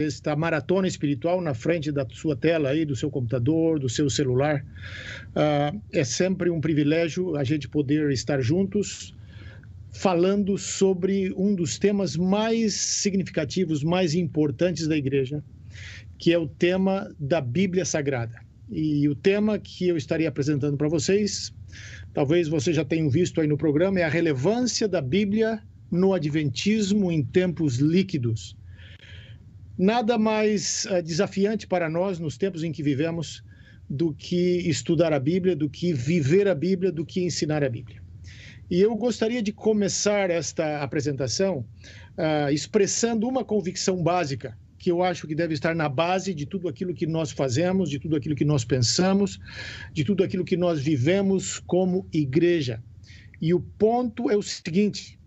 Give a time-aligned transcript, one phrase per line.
[0.00, 4.64] esta maratona espiritual na frente da sua tela aí, do seu computador, do seu celular.
[5.30, 9.14] Uh, é sempre um privilégio a gente poder estar juntos
[9.92, 15.42] falando sobre um dos temas mais significativos, mais importantes da igreja,
[16.18, 18.40] que é o tema da Bíblia Sagrada.
[18.70, 21.52] E o tema que eu estaria apresentando para vocês,
[22.14, 25.60] talvez vocês já tenham visto aí no programa, é a relevância da Bíblia
[25.90, 28.56] no Adventismo em tempos líquidos.
[29.82, 33.42] Nada mais uh, desafiante para nós nos tempos em que vivemos
[33.88, 38.02] do que estudar a Bíblia, do que viver a Bíblia, do que ensinar a Bíblia.
[38.70, 41.64] E eu gostaria de começar esta apresentação
[42.18, 46.68] uh, expressando uma convicção básica que eu acho que deve estar na base de tudo
[46.68, 49.40] aquilo que nós fazemos, de tudo aquilo que nós pensamos,
[49.94, 52.82] de tudo aquilo que nós vivemos como igreja.
[53.40, 55.18] E o ponto é o seguinte: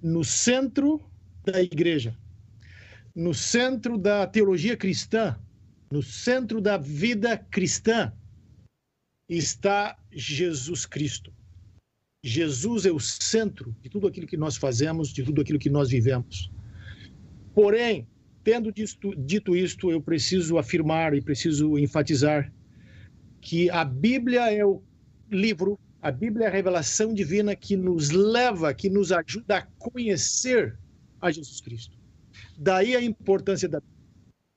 [0.00, 1.00] no centro
[1.44, 2.16] da igreja,
[3.18, 5.36] no centro da teologia cristã,
[5.90, 8.12] no centro da vida cristã,
[9.28, 11.32] está Jesus Cristo.
[12.22, 15.90] Jesus é o centro de tudo aquilo que nós fazemos, de tudo aquilo que nós
[15.90, 16.48] vivemos.
[17.52, 18.06] Porém,
[18.44, 22.52] tendo dito isto, eu preciso afirmar e preciso enfatizar
[23.40, 24.80] que a Bíblia é o
[25.28, 30.78] livro, a Bíblia é a revelação divina que nos leva, que nos ajuda a conhecer
[31.20, 31.97] a Jesus Cristo.
[32.58, 33.80] Daí a importância da.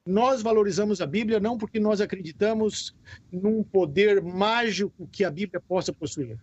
[0.06, 2.96] Nós valorizamos a Bíblia não porque nós acreditamos
[3.32, 6.40] num poder mágico que a Bíblia possa possuir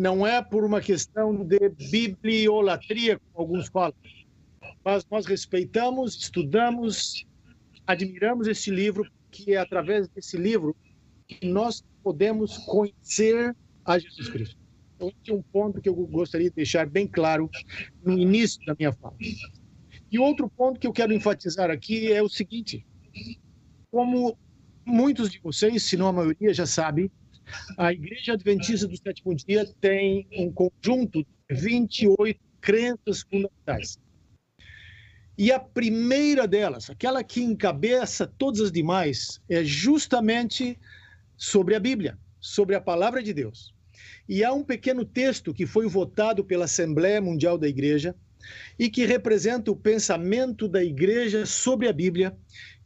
[0.00, 3.94] não é por uma questão de bibliolatria, como alguns falam,
[4.82, 7.26] mas nós respeitamos, estudamos,
[7.86, 10.74] admiramos este livro, que é através desse livro
[11.28, 14.58] que nós podemos conhecer a Jesus Cristo.
[15.00, 17.50] Este é um ponto que eu gostaria de deixar bem claro
[18.02, 19.16] no início da minha fala.
[20.10, 22.84] E outro ponto que eu quero enfatizar aqui é o seguinte:
[23.90, 24.36] como
[24.84, 27.10] muitos de vocês, se não a maioria, já sabem,
[27.76, 33.98] a Igreja Adventista do Sétimo Dia tem um conjunto de 28 crenças fundamentais.
[35.38, 40.78] E a primeira delas, aquela que encabeça todas as demais, é justamente
[41.36, 43.74] sobre a Bíblia, sobre a palavra de Deus.
[44.28, 48.14] E há um pequeno texto que foi votado pela Assembleia Mundial da Igreja
[48.78, 52.36] e que representa o pensamento da igreja sobre a Bíblia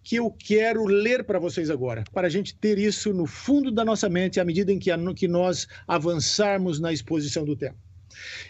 [0.04, 3.84] que eu quero ler para vocês agora, para a gente ter isso no fundo da
[3.84, 7.76] nossa mente à medida em que, que nós avançarmos na exposição do tema.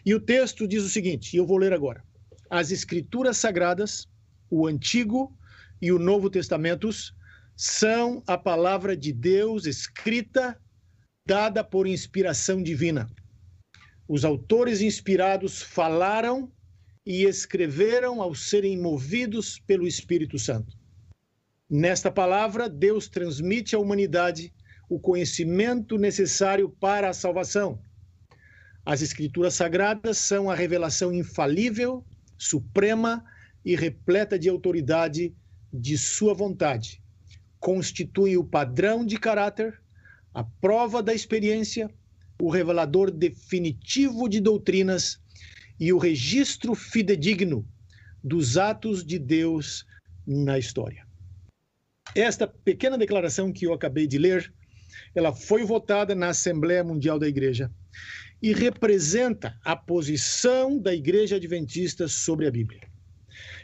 [0.05, 2.03] E o texto diz o seguinte, e eu vou ler agora.
[2.51, 4.09] As Escrituras Sagradas,
[4.51, 5.37] o Antigo
[5.81, 7.15] e o Novo Testamentos,
[7.57, 10.59] são a palavra de Deus escrita,
[11.25, 13.09] dada por inspiração divina.
[14.09, 16.53] Os autores inspirados falaram
[17.07, 20.77] e escreveram ao serem movidos pelo Espírito Santo.
[21.69, 24.53] Nesta palavra, Deus transmite à humanidade
[24.89, 27.79] o conhecimento necessário para a salvação.
[28.85, 32.05] As Escrituras Sagradas são a revelação infalível,
[32.39, 33.25] suprema
[33.65, 35.35] e repleta de autoridade
[35.73, 37.03] de Sua vontade.
[37.59, 39.81] Constituem o padrão de caráter,
[40.35, 41.91] a prova da experiência,
[42.41, 45.19] o revelador definitivo de doutrinas
[45.79, 47.67] e o registro fidedigno
[48.23, 49.85] dos atos de Deus
[50.27, 51.07] na história.
[52.15, 54.53] Esta pequena declaração que eu acabei de ler,
[55.15, 57.71] ela foi votada na Assembleia Mundial da Igreja
[58.41, 62.83] e representa a posição da Igreja Adventista sobre a Bíblia.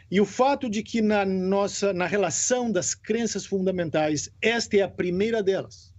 [0.09, 4.89] E o fato de que na nossa na relação das crenças fundamentais, esta é a
[4.89, 5.93] primeira delas,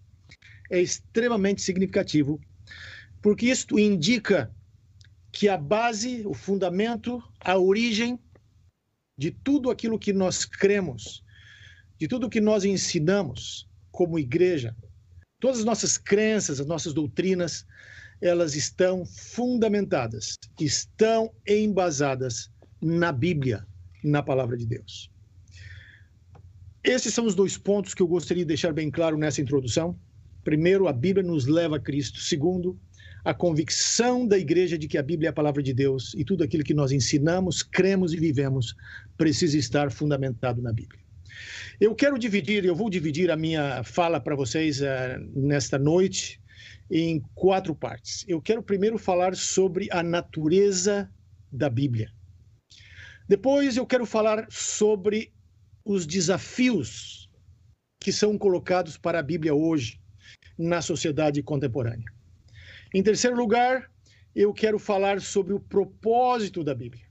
[0.71, 2.39] é extremamente significativo,
[3.23, 4.55] porque isto indica
[5.33, 8.19] que a base, o fundamento, a origem
[9.17, 11.25] de tudo aquilo que nós cremos
[12.03, 14.75] de tudo que nós ensinamos como igreja,
[15.39, 17.65] todas as nossas crenças, as nossas doutrinas,
[18.21, 22.51] elas estão fundamentadas, estão embasadas
[22.81, 23.65] na Bíblia,
[24.03, 25.13] na palavra de Deus.
[26.83, 29.97] Esses são os dois pontos que eu gostaria de deixar bem claro nessa introdução.
[30.43, 32.19] Primeiro, a Bíblia nos leva a Cristo.
[32.19, 32.77] Segundo,
[33.25, 36.43] a convicção da igreja de que a Bíblia é a palavra de Deus e tudo
[36.43, 38.75] aquilo que nós ensinamos, cremos e vivemos
[39.17, 41.01] precisa estar fundamentado na Bíblia.
[41.81, 44.85] Eu quero dividir, eu vou dividir a minha fala para vocês uh,
[45.35, 46.41] nesta noite
[46.91, 48.25] em quatro partes.
[48.29, 51.11] Eu quero primeiro falar sobre a natureza
[51.51, 52.11] da Bíblia.
[53.29, 55.33] Depois eu quero falar sobre
[55.85, 57.31] os desafios
[58.01, 60.01] que são colocados para a Bíblia hoje
[60.59, 62.22] na sociedade contemporânea.
[62.95, 63.91] Em terceiro lugar,
[64.35, 67.05] eu quero falar sobre o propósito da Bíblia.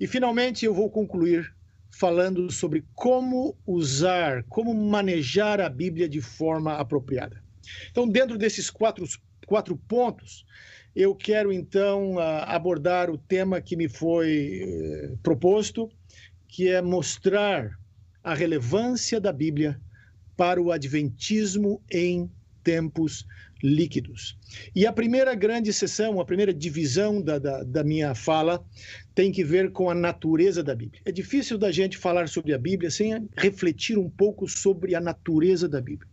[0.00, 1.54] E finalmente eu vou concluir
[1.90, 7.42] falando sobre como usar, como manejar a Bíblia de forma apropriada.
[7.90, 9.04] Então, dentro desses quatro,
[9.46, 10.44] quatro pontos,
[10.94, 15.90] eu quero então abordar o tema que me foi eh, proposto,
[16.48, 17.78] que é mostrar
[18.22, 19.80] a relevância da Bíblia
[20.36, 22.30] para o adventismo em
[22.62, 23.26] tempos
[23.62, 24.36] líquidos.
[24.74, 28.64] E a primeira grande sessão, a primeira divisão da, da, da, minha fala
[29.14, 31.00] tem que ver com a natureza da Bíblia.
[31.04, 35.68] É difícil da gente falar sobre a Bíblia sem refletir um pouco sobre a natureza
[35.68, 36.08] da Bíblia.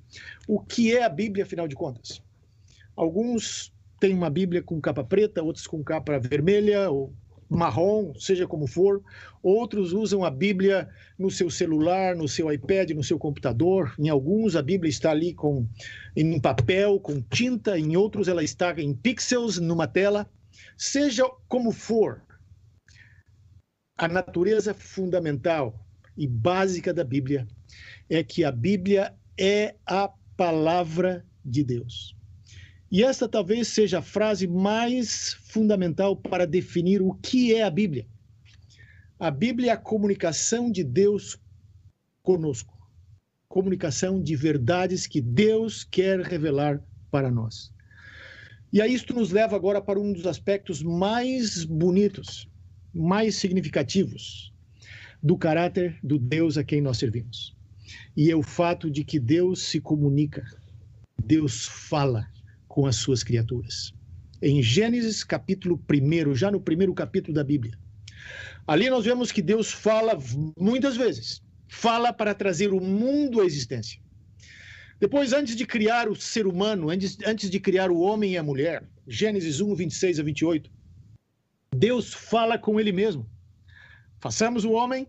[0.48, 2.22] O que é a Bíblia, afinal de contas?
[2.96, 7.14] Alguns têm uma Bíblia com capa preta, outros com capa vermelha, ou
[7.54, 9.04] marrom, seja como for.
[9.42, 13.94] Outros usam a Bíblia no seu celular, no seu iPad, no seu computador.
[14.00, 15.68] Em alguns a Bíblia está ali com
[16.16, 20.30] em papel, com tinta, em outros ela está em pixels numa tela.
[20.78, 22.22] Seja como for,
[23.98, 25.80] a natureza fundamental
[26.18, 27.48] e básica da Bíblia
[28.10, 32.16] é que a Bíblia é a palavra de Deus.
[32.94, 38.06] E esta talvez seja a frase mais fundamental para definir o que é a Bíblia.
[39.20, 41.40] A Bíblia é a comunicação de Deus
[42.22, 42.72] conosco.
[43.50, 47.74] Comunicação de verdades que Deus quer revelar para nós.
[48.72, 52.48] E aí isto nos leva agora para um dos aspectos mais bonitos,
[52.94, 54.54] mais significativos
[55.22, 57.58] do caráter do Deus a quem nós servimos.
[58.16, 60.46] E é o fato de que Deus se comunica,
[61.26, 62.32] Deus fala,
[62.74, 63.94] com as suas criaturas.
[64.42, 67.78] Em Gênesis capítulo 1, já no primeiro capítulo da Bíblia.
[68.66, 70.18] Ali nós vemos que Deus fala
[70.58, 71.44] muitas vezes.
[71.68, 74.02] Fala para trazer o mundo à existência.
[75.00, 78.44] Depois, antes de criar o ser humano, antes, antes de criar o homem e a
[78.44, 80.72] mulher, Gênesis 1, 26 a 28,
[81.76, 83.30] Deus fala com ele mesmo.
[84.20, 85.08] Façamos o homem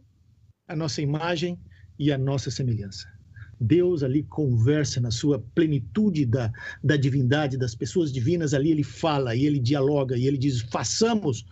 [0.69, 1.59] a nossa imagem
[1.99, 3.14] e a nossa semelhança.
[3.61, 6.53] Deus ali conversa na sua plenitude da,
[6.83, 11.45] da divindade, das pessoas divinas, ali ele fala e ele dialoga e ele diz: façamos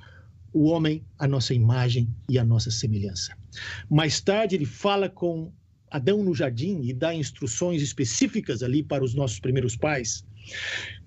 [0.53, 3.37] o homem a nossa imagem e a nossa semelhança.
[3.89, 5.53] Mais tarde ele fala com
[5.91, 10.25] Adão no jardim e dá instruções específicas ali para os nossos primeiros pais.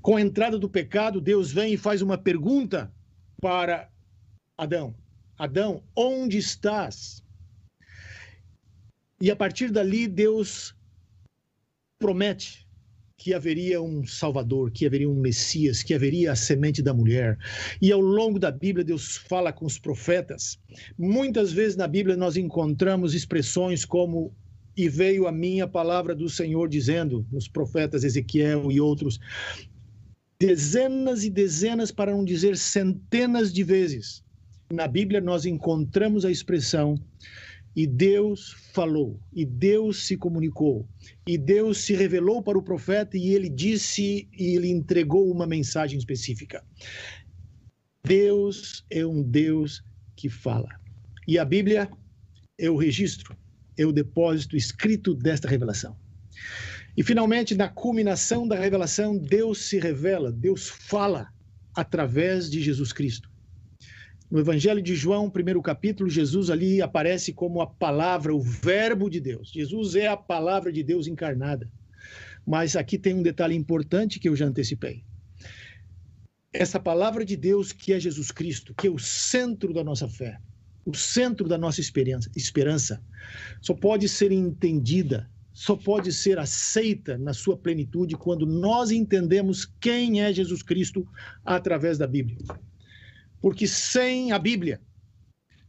[0.02, 2.92] Com a entrada do pecado, Deus vem e faz uma pergunta
[3.42, 3.90] para
[4.58, 4.96] Adão:
[5.38, 7.24] Adão, onde estás?
[9.20, 10.76] E a partir dali, Deus
[12.06, 12.68] promete
[13.18, 17.36] que haveria um Salvador, que haveria um Messias, que haveria a semente da mulher.
[17.82, 20.60] E ao longo da Bíblia, Deus fala com os profetas.
[21.00, 24.32] Muitas vezes na Bíblia nós encontramos expressões como
[24.78, 29.20] e veio a minha palavra do Senhor dizendo, nos profetas Ezequiel e outros,
[30.40, 34.24] dezenas e dezenas, para não dizer centenas de vezes.
[34.72, 37.00] Na Bíblia nós encontramos a expressão
[37.76, 40.88] e Deus falou, e Deus se comunicou,
[41.28, 46.00] e Deus se revelou para o profeta e ele disse e ele entregou uma mensagem
[46.00, 46.64] específica.
[48.06, 49.84] Deus é um Deus
[50.16, 50.70] que fala.
[51.28, 51.90] E a Bíblia
[52.58, 53.36] é o registro,
[53.78, 55.98] é o depósito escrito desta revelação.
[56.96, 61.28] E finalmente, na culminação da revelação, Deus se revela, Deus fala
[61.76, 63.30] através de Jesus Cristo.
[64.30, 69.20] No Evangelho de João, primeiro capítulo, Jesus ali aparece como a palavra, o Verbo de
[69.20, 69.52] Deus.
[69.52, 71.70] Jesus é a palavra de Deus encarnada.
[72.46, 75.04] Mas aqui tem um detalhe importante que eu já antecipei.
[76.52, 80.40] Essa palavra de Deus, que é Jesus Cristo, que é o centro da nossa fé,
[80.86, 83.04] o centro da nossa esperança, esperança
[83.62, 90.22] só pode ser entendida, só pode ser aceita na sua plenitude quando nós entendemos quem
[90.22, 91.08] é Jesus Cristo
[91.44, 92.38] através da Bíblia.
[93.46, 94.82] Porque sem a Bíblia,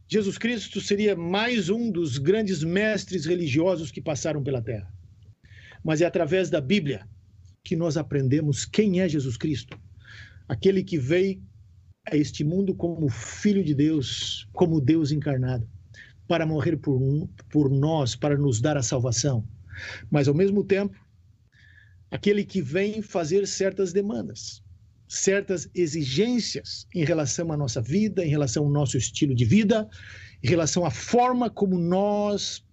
[0.07, 4.91] Jesus Cristo seria mais um dos grandes mestres religiosos que passaram pela terra.
[5.83, 7.07] Mas é através da Bíblia
[7.63, 9.79] que nós aprendemos quem é Jesus Cristo,
[10.49, 11.39] aquele que veio
[12.11, 15.69] a este mundo como Filho de Deus, como Deus encarnado,
[16.27, 16.99] para morrer por,
[17.47, 19.47] por nós, para nos dar a salvação.
[20.09, 20.99] Mas, ao mesmo tempo,
[22.09, 24.65] aquele que vem fazer certas demandas
[25.07, 29.87] certas exigências em relação à nossa vida, em relação ao nosso estilo de vida,
[30.43, 32.63] em relação à forma como nós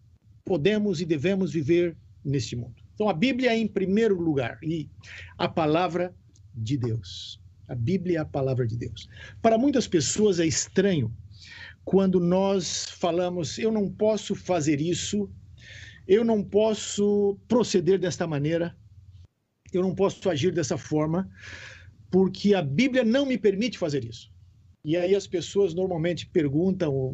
[0.44, 2.74] podemos e devemos viver neste mundo.
[2.94, 4.88] Então, a Bíblia é em primeiro lugar e
[5.38, 6.14] a palavra
[6.54, 7.40] de Deus.
[7.68, 9.08] A Bíblia é a palavra de Deus.
[9.40, 11.12] Para muitas pessoas é estranho
[11.84, 15.30] quando nós falamos, eu não posso fazer isso,
[16.08, 18.76] eu não posso proceder desta maneira,
[19.72, 21.28] eu não posso agir dessa forma,
[22.14, 24.30] porque a Bíblia não me permite fazer isso.
[24.84, 27.12] E aí as pessoas normalmente perguntam,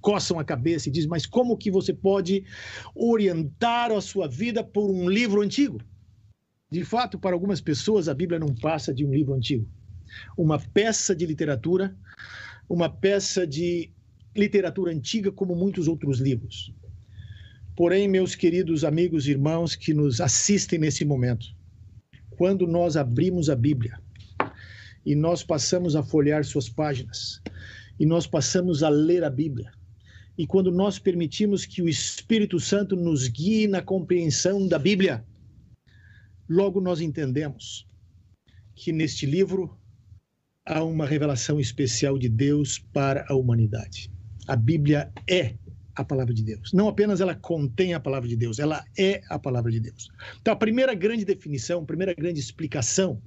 [0.00, 2.42] coçam a cabeça e dizem: mas como que você pode
[2.92, 5.80] orientar a sua vida por um livro antigo?
[6.68, 9.68] De fato, para algumas pessoas, a Bíblia não passa de um livro antigo.
[10.36, 11.96] Uma peça de literatura,
[12.68, 13.92] uma peça de
[14.36, 16.74] literatura antiga, como muitos outros livros.
[17.76, 21.59] Porém, meus queridos amigos e irmãos que nos assistem nesse momento,
[22.40, 24.00] quando nós abrimos a Bíblia
[25.04, 27.38] e nós passamos a folhear suas páginas,
[27.98, 29.70] e nós passamos a ler a Bíblia,
[30.38, 35.22] e quando nós permitimos que o Espírito Santo nos guie na compreensão da Bíblia,
[36.48, 37.86] logo nós entendemos
[38.74, 39.78] que neste livro
[40.64, 44.10] há uma revelação especial de Deus para a humanidade.
[44.48, 45.56] A Bíblia é
[46.00, 46.72] a palavra de Deus.
[46.72, 50.10] Não apenas ela contém a palavra de Deus, ela é a palavra de Deus.
[50.40, 53.20] Então, a primeira grande definição, a primeira grande explicação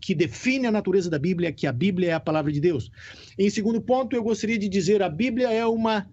[0.00, 2.90] que define a natureza da Bíblia é que a Bíblia é a palavra de Deus.
[3.38, 6.08] Em segundo ponto, eu gostaria de dizer a Bíblia é uma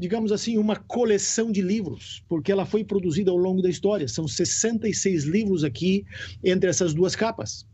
[0.00, 4.08] digamos assim, uma coleção de livros, porque ela foi produzida ao longo da história.
[4.08, 6.06] São 66 livros aqui
[6.42, 7.66] entre essas duas capas.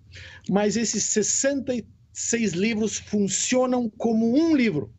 [0.48, 4.92] Mas esses 66 livros funcionam como um livro,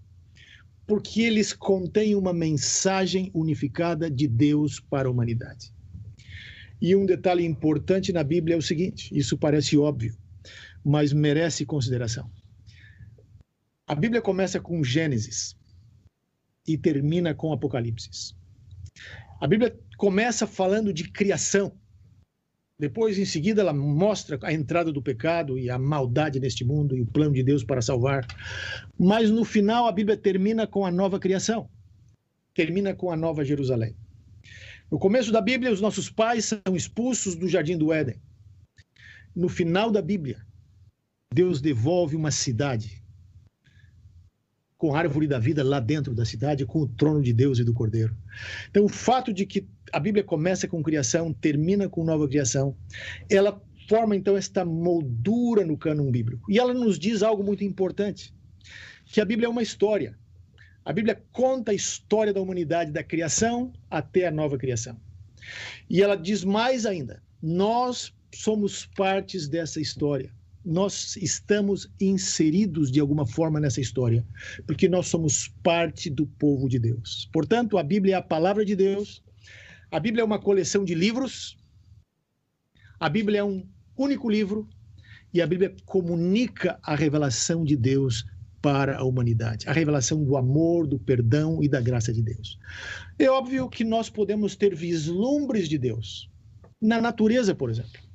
[0.88, 5.74] porque eles contêm uma mensagem unificada de Deus para a humanidade.
[6.82, 10.17] E um detalhe importante na Bíblia é o seguinte: isso parece óbvio,
[10.84, 12.32] mas merece consideração.
[13.86, 15.56] A Bíblia começa com Gênesis
[16.65, 18.36] e termina com Apocalipse.
[19.41, 21.77] A Bíblia começa falando de criação.
[22.79, 27.01] Depois, em seguida, ela mostra a entrada do pecado e a maldade neste mundo e
[27.01, 28.27] o plano de Deus para salvar.
[29.00, 31.67] Mas no final, a Bíblia termina com a nova criação.
[32.53, 33.96] Termina com a nova Jerusalém.
[34.91, 38.22] No começo da Bíblia, os nossos pais são expulsos do jardim do Éden.
[39.36, 40.46] No final da Bíblia,
[41.34, 43.03] Deus devolve uma cidade
[44.77, 47.63] com a árvore da vida lá dentro da cidade, com o trono de Deus e
[47.63, 48.15] do Cordeiro.
[48.69, 52.75] Então, o fato de que a Bíblia começa com criação, termina com nova criação,
[53.29, 56.51] ela forma então esta moldura no cânon bíblico.
[56.51, 58.34] E ela nos diz algo muito importante,
[59.05, 60.17] que a Bíblia é uma história.
[60.86, 65.00] A Bíblia conta a história da humanidade, da criação até a nova criação.
[65.89, 70.37] E ela diz mais ainda: nós somos partes dessa história
[70.68, 74.28] nós estamos inseridos de alguma forma nessa história,
[74.66, 77.30] porque nós somos parte do povo de Deus.
[77.32, 79.24] Portanto, a Bíblia é a palavra de Deus,
[79.90, 81.58] a Bíblia é uma coleção de livros,
[83.00, 83.66] a Bíblia é um
[83.98, 84.68] único livro
[85.34, 88.26] e a Bíblia comunica a revelação de Deus
[88.62, 92.60] para a humanidade, a revelação do amor, do perdão e da graça de Deus.
[93.18, 96.30] É óbvio que nós podemos ter vislumbres de Deus
[96.82, 98.07] na natureza, por exemplo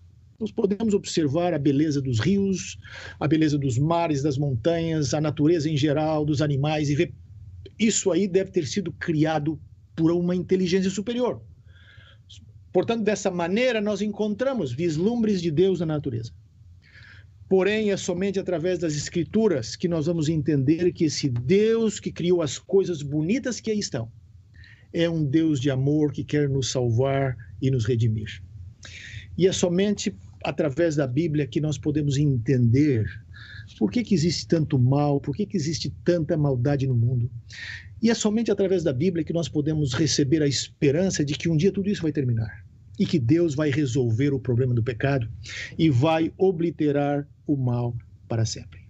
[0.43, 2.77] nós podemos observar a beleza dos rios,
[3.21, 7.15] a beleza dos mares, das montanhas, a natureza em geral, dos animais e ver
[7.79, 9.59] isso aí deve ter sido criado
[9.95, 11.41] por uma inteligência superior.
[12.73, 16.33] Portanto, dessa maneira nós encontramos vislumbres de Deus na natureza.
[17.49, 22.43] Porém, é somente através das escrituras que nós vamos entender que esse Deus que criou
[22.43, 24.11] as coisas bonitas que aí estão
[24.93, 28.43] é um Deus de amor que quer nos salvar e nos redimir.
[29.37, 33.07] E é somente através da Bíblia que nós podemos entender
[33.79, 37.31] por que, que existe tanto mal, por que, que existe tanta maldade no mundo.
[38.03, 41.57] E é somente através da Bíblia que nós podemos receber a esperança de que um
[41.57, 42.65] dia tudo isso vai terminar
[42.99, 45.29] e que Deus vai resolver o problema do pecado
[45.79, 47.97] e vai obliterar o mal
[48.29, 48.81] para sempre.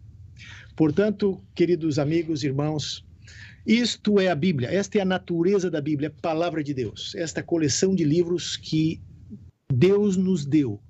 [0.74, 3.04] Portanto, queridos amigos, irmãos,
[3.66, 7.42] isto é a Bíblia, esta é a natureza da Bíblia, a palavra de Deus, esta
[7.42, 9.00] coleção de livros que
[9.72, 10.80] Deus nos deu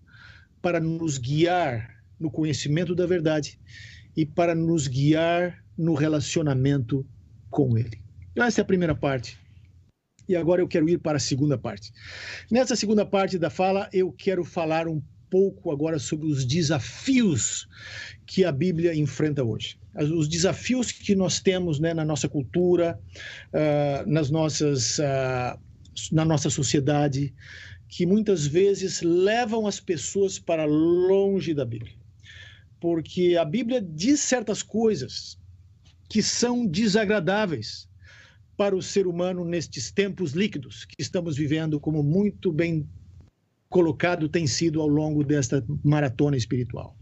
[0.62, 3.58] para nos guiar no conhecimento da verdade
[4.16, 7.04] e para nos guiar no relacionamento
[7.50, 8.00] com Ele.
[8.30, 9.38] Então, essa é a primeira parte.
[10.28, 11.92] E agora eu quero ir para a segunda parte.
[12.50, 17.66] Nessa segunda parte da fala, eu quero falar um pouco agora sobre os desafios
[18.26, 19.78] que a Bíblia enfrenta hoje.
[19.94, 22.98] Os desafios que nós temos né, na nossa cultura,
[23.48, 25.58] uh, nas nossas, uh,
[26.12, 27.34] na nossa sociedade,
[27.92, 31.92] que muitas vezes levam as pessoas para longe da Bíblia.
[32.80, 35.38] Porque a Bíblia diz certas coisas
[36.08, 37.86] que são desagradáveis
[38.56, 42.88] para o ser humano nestes tempos líquidos que estamos vivendo, como muito bem
[43.68, 46.96] colocado tem sido ao longo desta maratona espiritual.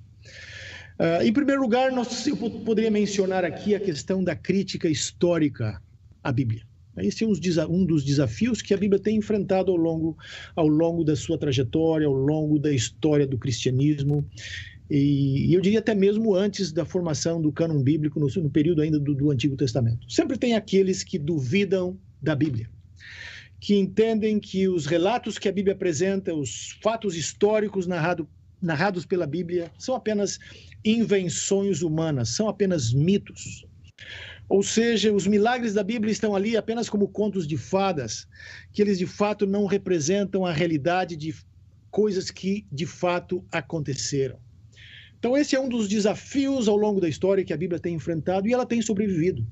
[0.98, 5.80] Uh, em primeiro lugar, nós, eu poderia mencionar aqui a questão da crítica histórica
[6.20, 6.68] à Bíblia.
[7.04, 7.26] Esse é
[7.66, 10.16] um dos desafios que a Bíblia tem enfrentado ao longo,
[10.54, 14.26] ao longo da sua trajetória, ao longo da história do cristianismo.
[14.90, 18.98] E, eu diria até mesmo antes da formação do cânon bíblico, no, no período ainda
[18.98, 20.10] do, do Antigo Testamento.
[20.12, 22.68] Sempre tem aqueles que duvidam da Bíblia,
[23.60, 28.28] que entendem que os relatos que a Bíblia apresenta, os fatos históricos narrado,
[28.60, 30.40] narrados pela Bíblia, são apenas
[30.84, 33.64] invenções humanas, são apenas mitos.
[34.50, 38.26] Ou seja, os milagres da Bíblia estão ali apenas como contos de fadas,
[38.72, 41.32] que eles de fato não representam a realidade de
[41.88, 44.40] coisas que de fato aconteceram.
[45.16, 48.48] Então, esse é um dos desafios ao longo da história que a Bíblia tem enfrentado
[48.48, 49.46] e ela tem sobrevivido.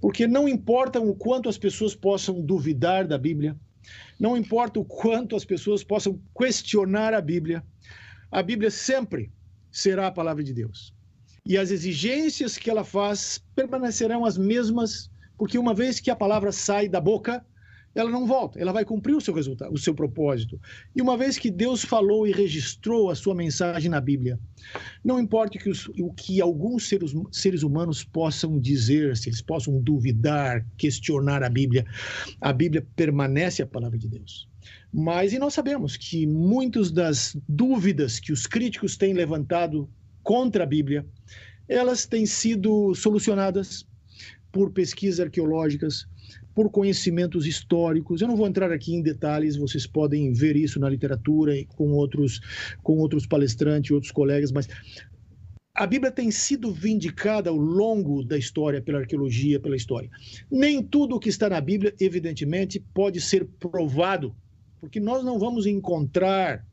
[0.00, 3.54] Porque não importa o quanto as pessoas possam duvidar da Bíblia,
[4.18, 7.62] não importa o quanto as pessoas possam questionar a Bíblia,
[8.30, 9.30] a Bíblia sempre
[9.70, 10.94] será a palavra de Deus.
[11.46, 16.50] E as exigências que ela faz permanecerão as mesmas, porque uma vez que a palavra
[16.50, 17.44] sai da boca,
[17.94, 20.58] ela não volta, ela vai cumprir o seu resultado, o seu propósito.
[20.96, 24.40] E uma vez que Deus falou e registrou a sua mensagem na Bíblia,
[25.04, 29.78] não importa que os, o que alguns seres, seres humanos possam dizer, se eles possam
[29.82, 31.84] duvidar, questionar a Bíblia,
[32.40, 34.48] a Bíblia permanece a palavra de Deus.
[34.90, 39.88] Mas e nós sabemos que muitas das dúvidas que os críticos têm levantado
[40.24, 41.06] contra a Bíblia,
[41.68, 43.86] elas têm sido solucionadas
[44.50, 46.06] por pesquisas arqueológicas,
[46.54, 48.20] por conhecimentos históricos.
[48.20, 51.92] Eu não vou entrar aqui em detalhes, vocês podem ver isso na literatura e com
[51.92, 52.40] outros,
[52.82, 54.68] com outros palestrantes, outros colegas, mas
[55.76, 60.08] a Bíblia tem sido vindicada ao longo da história pela arqueologia, pela história.
[60.50, 64.34] Nem tudo o que está na Bíblia, evidentemente, pode ser provado,
[64.80, 66.64] porque nós não vamos encontrar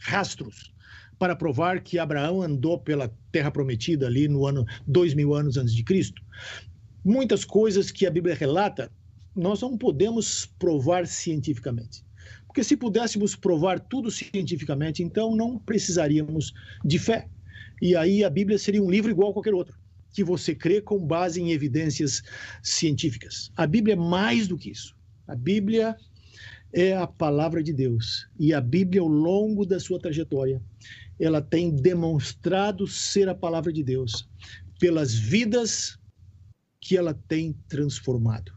[0.00, 0.76] rastros
[1.18, 5.74] para provar que Abraão andou pela Terra Prometida ali no ano dois mil anos antes
[5.74, 6.22] de Cristo
[7.08, 8.90] muitas coisas que a Bíblia relata,
[9.34, 12.04] nós não podemos provar cientificamente.
[12.46, 16.52] Porque se pudéssemos provar tudo cientificamente, então não precisaríamos
[16.84, 17.28] de fé.
[17.80, 19.74] E aí a Bíblia seria um livro igual a qualquer outro,
[20.12, 22.22] que você crê com base em evidências
[22.62, 23.50] científicas.
[23.56, 24.94] A Bíblia é mais do que isso.
[25.26, 25.96] A Bíblia
[26.72, 28.28] é a palavra de Deus.
[28.38, 30.60] E a Bíblia, ao longo da sua trajetória,
[31.18, 34.28] ela tem demonstrado ser a palavra de Deus
[34.78, 35.98] pelas vidas
[36.80, 38.52] que ela tem transformado.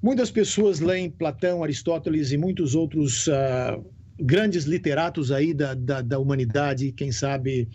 [0.00, 3.84] Muitas pessoas leem Platão, Aristóteles e muitos outros uh,
[4.20, 7.68] grandes literatos aí da, da, da humanidade, quem sabe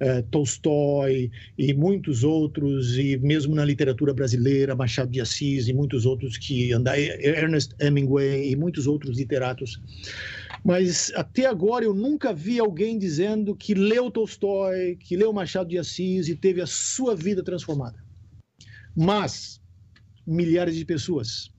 [0.00, 6.06] uh, Tolstói e muitos outros, e mesmo na literatura brasileira, Machado de Assis e muitos
[6.06, 9.80] outros que andam, Ernest Hemingway e muitos outros literatos.
[10.66, 15.78] Mas até agora eu nunca vi alguém dizendo que leu Tolstói, que leu Machado de
[15.78, 18.02] Assis e teve a sua vida transformada.
[18.96, 19.62] Mas
[20.26, 21.52] milhares de pessoas,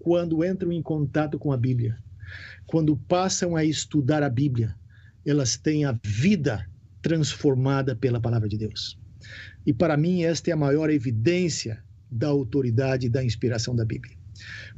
[0.00, 1.96] quando entram em contato com a Bíblia,
[2.66, 4.74] quando passam a estudar a Bíblia,
[5.24, 6.68] elas têm a vida
[7.00, 8.98] transformada pela palavra de Deus.
[9.64, 14.18] E para mim, esta é a maior evidência da autoridade e da inspiração da Bíblia.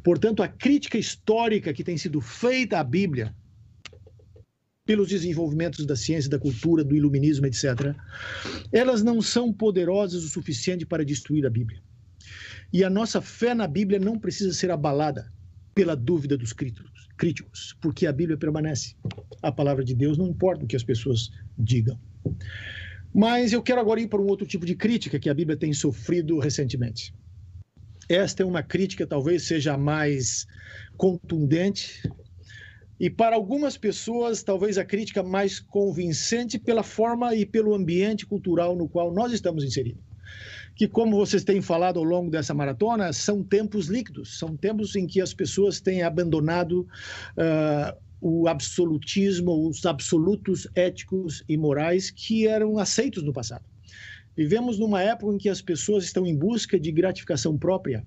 [0.04, 3.34] Portanto, a crítica histórica que tem sido feita à Bíblia,
[4.86, 7.94] pelos desenvolvimentos da ciência, da cultura, do iluminismo, etc.,
[8.72, 11.82] elas não são poderosas o suficiente para destruir a Bíblia.
[12.72, 15.32] E a nossa fé na Bíblia não precisa ser abalada
[15.74, 18.94] pela dúvida dos críticos, porque a Bíblia permanece.
[19.42, 22.00] A palavra de Deus não importa o que as pessoas digam.
[23.14, 25.72] Mas eu quero agora ir para um outro tipo de crítica que a Bíblia tem
[25.72, 27.14] sofrido recentemente.
[28.08, 30.46] Esta é uma crítica, talvez seja a mais
[30.96, 32.02] contundente,
[32.98, 38.74] e para algumas pessoas, talvez a crítica mais convincente pela forma e pelo ambiente cultural
[38.74, 40.02] no qual nós estamos inseridos.
[40.74, 45.06] Que, como vocês têm falado ao longo dessa maratona, são tempos líquidos, são tempos em
[45.06, 46.86] que as pessoas têm abandonado
[47.36, 53.64] uh, o absolutismo, os absolutos éticos e morais que eram aceitos no passado.
[54.36, 58.04] Vivemos numa época em que as pessoas estão em busca de gratificação própria,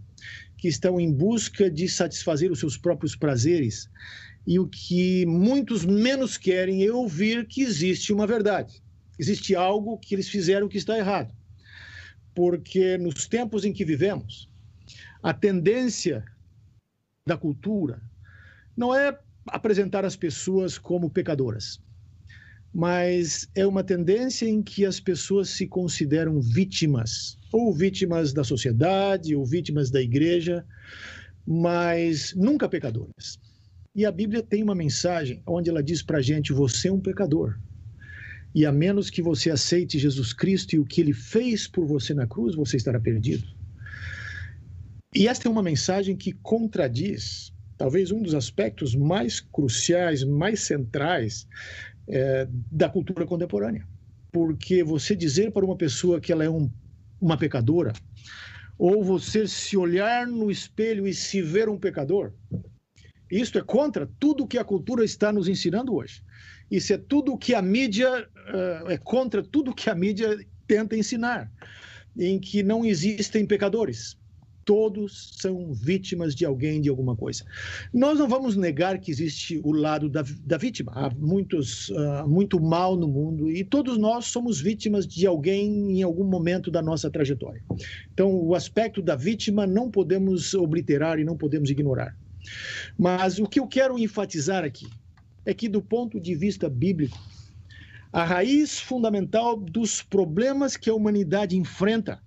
[0.58, 3.90] que estão em busca de satisfazer os seus próprios prazeres,
[4.50, 8.82] e o que muitos menos querem é ouvir que existe uma verdade.
[9.20, 11.32] Existe algo que eles fizeram que está errado.
[12.34, 14.50] Porque nos tempos em que vivemos,
[15.22, 16.26] a tendência
[17.28, 18.02] da cultura
[18.76, 21.80] não é apresentar as pessoas como pecadoras,
[22.74, 29.36] mas é uma tendência em que as pessoas se consideram vítimas, ou vítimas da sociedade,
[29.36, 30.66] ou vítimas da igreja,
[31.46, 33.38] mas nunca pecadoras.
[34.00, 37.60] E a Bíblia tem uma mensagem onde ela diz para gente: você é um pecador.
[38.56, 42.14] E a menos que você aceite Jesus Cristo e o que ele fez por você
[42.14, 43.46] na cruz, você estará perdido.
[45.14, 51.46] E esta é uma mensagem que contradiz, talvez, um dos aspectos mais cruciais, mais centrais
[52.08, 53.86] é, da cultura contemporânea.
[54.32, 56.72] porque você dizer para uma pessoa que ela é um,
[57.20, 57.92] uma pecadora,
[58.78, 62.32] ou você se olhar no espelho e se ver um pecador,
[63.32, 66.24] isto é contra tudo que a cultura está nos ensinando hoje.
[66.70, 70.38] Isso é tudo que a mídia uh, é contra tudo que a mídia
[70.68, 71.52] tenta ensinar,
[72.18, 74.18] em que não existem pecadores.
[74.66, 77.44] Todos são vítimas de alguém, de alguma coisa.
[77.92, 80.92] Nós não vamos negar que existe o lado da, da vítima.
[80.94, 86.04] Há muitos, uh, muito mal no mundo e todos nós somos vítimas de alguém em
[86.04, 87.64] algum momento da nossa trajetória.
[88.14, 92.16] Então, o aspecto da vítima não podemos obliterar e não podemos ignorar.
[92.98, 94.90] Mas o que eu quero enfatizar aqui
[95.46, 97.18] é que, do ponto de vista bíblico,
[98.12, 102.22] a raiz fundamental dos problemas que a humanidade enfrenta,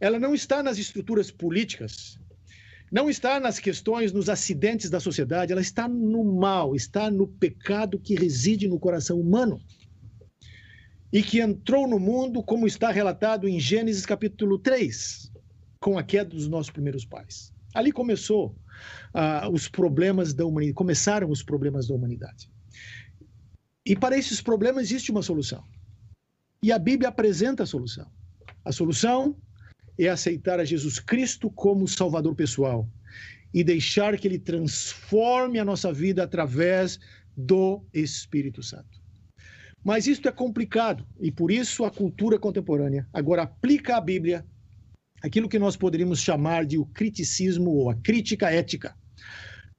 [0.00, 2.18] ela não está nas estruturas políticas,
[2.90, 7.98] não está nas questões, nos acidentes da sociedade, ela está no mal, está no pecado
[7.98, 9.60] que reside no coração humano
[11.12, 15.30] e que entrou no mundo, como está relatado em Gênesis capítulo 3,
[15.80, 17.52] com a queda dos nossos primeiros pais.
[17.74, 18.54] Ali começou
[19.14, 22.50] uh, os problemas da humanidade, começaram os problemas da humanidade.
[23.84, 25.64] E para esses problemas existe uma solução.
[26.62, 28.06] E a Bíblia apresenta a solução.
[28.64, 29.36] A solução
[29.98, 32.88] é aceitar a Jesus Cristo como Salvador pessoal
[33.52, 36.98] e deixar que ele transforme a nossa vida através
[37.36, 39.00] do Espírito Santo.
[39.84, 44.46] Mas isso é complicado e por isso a cultura contemporânea agora aplica a Bíblia
[45.22, 48.94] aquilo que nós poderíamos chamar de o criticismo ou a crítica ética.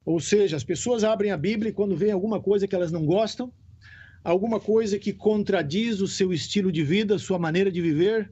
[0.06, 3.06] Ou seja, as pessoas abrem a Bíblia e quando vem alguma coisa que elas não
[3.06, 3.52] gostam,
[4.24, 8.32] alguma coisa que contradiz o seu estilo de vida, sua maneira de viver,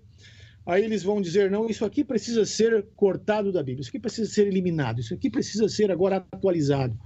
[0.66, 4.30] aí eles vão dizer: não, isso aqui precisa ser cortado da Bíblia, isso aqui precisa
[4.30, 6.98] ser eliminado, isso aqui precisa ser agora atualizado.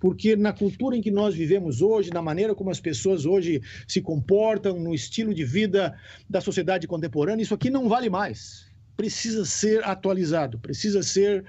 [0.00, 4.00] Porque na cultura em que nós vivemos hoje, na maneira como as pessoas hoje se
[4.00, 5.94] comportam, no estilo de vida
[6.28, 8.73] da sociedade contemporânea, isso aqui não vale mais.
[8.96, 11.44] Precisa ser atualizado, precisa ser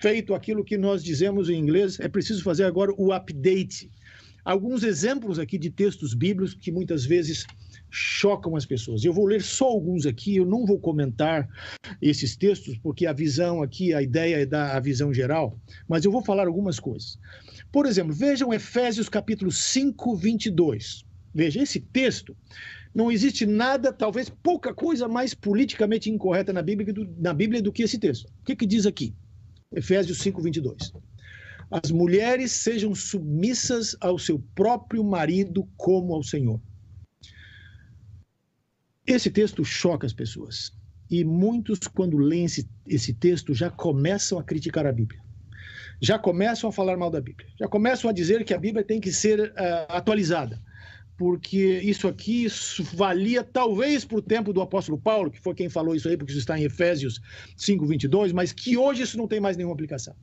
[0.00, 3.90] feito aquilo que nós dizemos em inglês, é preciso fazer agora o update
[4.46, 7.44] alguns exemplos aqui de textos bíblicos que muitas vezes
[7.90, 9.04] chocam as pessoas.
[9.04, 11.48] Eu vou ler só alguns aqui, eu não vou comentar
[12.00, 16.12] esses textos, porque a visão aqui, a ideia é dar a visão geral, mas eu
[16.12, 17.18] vou falar algumas coisas.
[17.72, 21.04] Por exemplo, vejam Efésios capítulo 5, 22.
[21.34, 22.36] Veja, esse texto,
[22.96, 27.70] não existe nada, talvez pouca coisa mais politicamente incorreta na Bíblia do, na Bíblia do
[27.70, 28.26] que esse texto.
[28.40, 29.14] O que, que diz aqui?
[29.72, 30.92] Efésios 5, 22
[31.70, 36.60] as mulheres sejam submissas ao seu próprio marido como ao Senhor.
[39.06, 40.72] Esse texto choca as pessoas.
[41.10, 45.20] E muitos, quando leem esse, esse texto, já começam a criticar a Bíblia.
[46.00, 47.48] Já começam a falar mal da Bíblia.
[47.58, 49.54] Já começam a dizer que a Bíblia tem que ser uh,
[49.88, 50.60] atualizada.
[51.16, 55.68] Porque isso aqui isso valia talvez para o tempo do apóstolo Paulo, que foi quem
[55.68, 57.20] falou isso aí, porque isso está em Efésios
[57.56, 60.14] 5, 22, mas que hoje isso não tem mais nenhuma aplicação.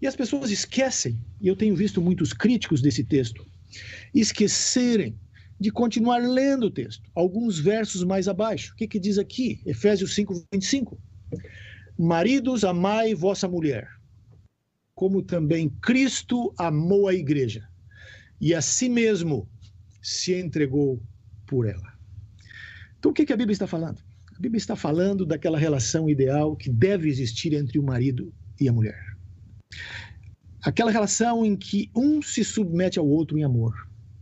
[0.00, 3.46] E as pessoas esquecem, e eu tenho visto muitos críticos desse texto,
[4.14, 5.18] esquecerem
[5.58, 8.72] de continuar lendo o texto, alguns versos mais abaixo.
[8.72, 9.60] O que, que diz aqui?
[9.64, 10.98] Efésios 5, 25.
[11.98, 13.88] Maridos, amai vossa mulher,
[14.94, 17.66] como também Cristo amou a igreja,
[18.38, 19.48] e a si mesmo
[20.06, 21.02] se entregou
[21.48, 21.92] por ela.
[22.96, 24.00] Então, o que, que a Bíblia está falando?
[24.32, 28.72] A Bíblia está falando daquela relação ideal que deve existir entre o marido e a
[28.72, 29.16] mulher.
[30.62, 33.74] Aquela relação em que um se submete ao outro em amor,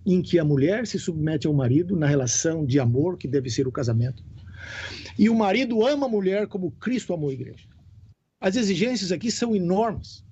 [0.06, 3.68] em que a mulher se submete ao marido na relação de amor que deve ser
[3.68, 4.24] o casamento.
[5.18, 7.68] E o marido ama a mulher como Cristo amou a igreja.
[8.40, 10.23] As exigências aqui são enormes.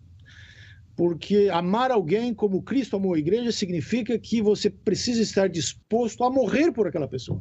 [0.97, 6.31] Porque amar alguém como Cristo amou a igreja significa que você precisa estar disposto a
[6.31, 7.41] morrer por aquela pessoa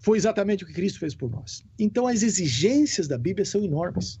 [0.00, 1.62] foi exatamente o que Cristo fez por nós.
[1.78, 4.18] Então, as exigências da Bíblia são enormes.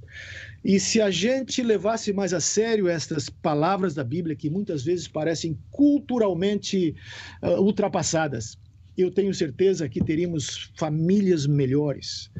[0.62, 5.08] E se a gente levasse mais a sério estas palavras da Bíblia, que muitas vezes
[5.08, 6.94] parecem culturalmente
[7.42, 8.58] uh, ultrapassadas,
[8.96, 12.30] eu tenho certeza que teríamos famílias melhores.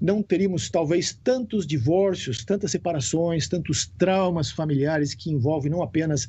[0.00, 6.26] Não teríamos, talvez, tantos divórcios, tantas separações, tantos traumas familiares que envolvem não apenas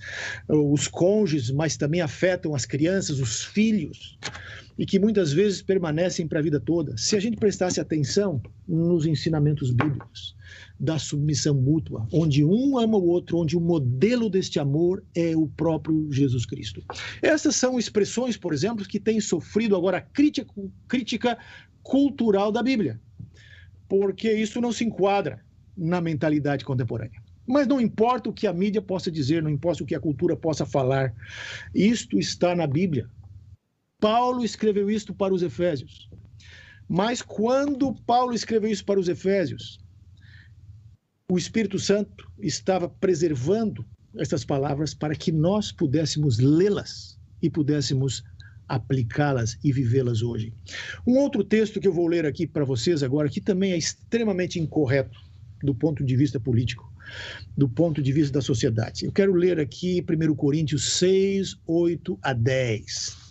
[0.50, 4.18] uh, os cônjuges, mas também afetam as crianças, os filhos
[4.78, 9.06] e que muitas vezes permanecem para a vida toda, se a gente prestasse atenção nos
[9.06, 10.35] ensinamentos bíblicos
[10.80, 15.48] da submissão mútua, onde um ama o outro, onde o modelo deste amor é o
[15.48, 16.84] próprio Jesus Cristo.
[17.22, 20.52] Essas são expressões, por exemplo, que têm sofrido agora a crítica,
[20.88, 21.38] crítica
[21.82, 23.00] cultural da Bíblia,
[23.88, 25.44] porque isso não se enquadra
[25.78, 27.24] na mentalidade contemporânea.
[27.48, 30.36] Mas não importa o que a mídia possa dizer, não importa o que a cultura
[30.36, 31.14] possa falar,
[31.74, 33.08] isto está na Bíblia
[34.00, 36.10] Paulo escreveu isto para os Efésios.
[36.88, 39.80] Mas quando Paulo escreveu isso para os Efésios,
[41.28, 43.86] o Espírito Santo estava preservando
[44.18, 48.24] essas palavras para que nós pudéssemos lê-las e pudéssemos
[48.68, 50.54] aplicá-las e vivê-las hoje.
[51.06, 54.60] Um outro texto que eu vou ler aqui para vocês agora, que também é extremamente
[54.60, 55.20] incorreto
[55.64, 56.92] do ponto de vista político,
[57.58, 59.06] do ponto de vista da sociedade.
[59.06, 63.25] Eu quero ler aqui 1 Coríntios 6, 8 a 10.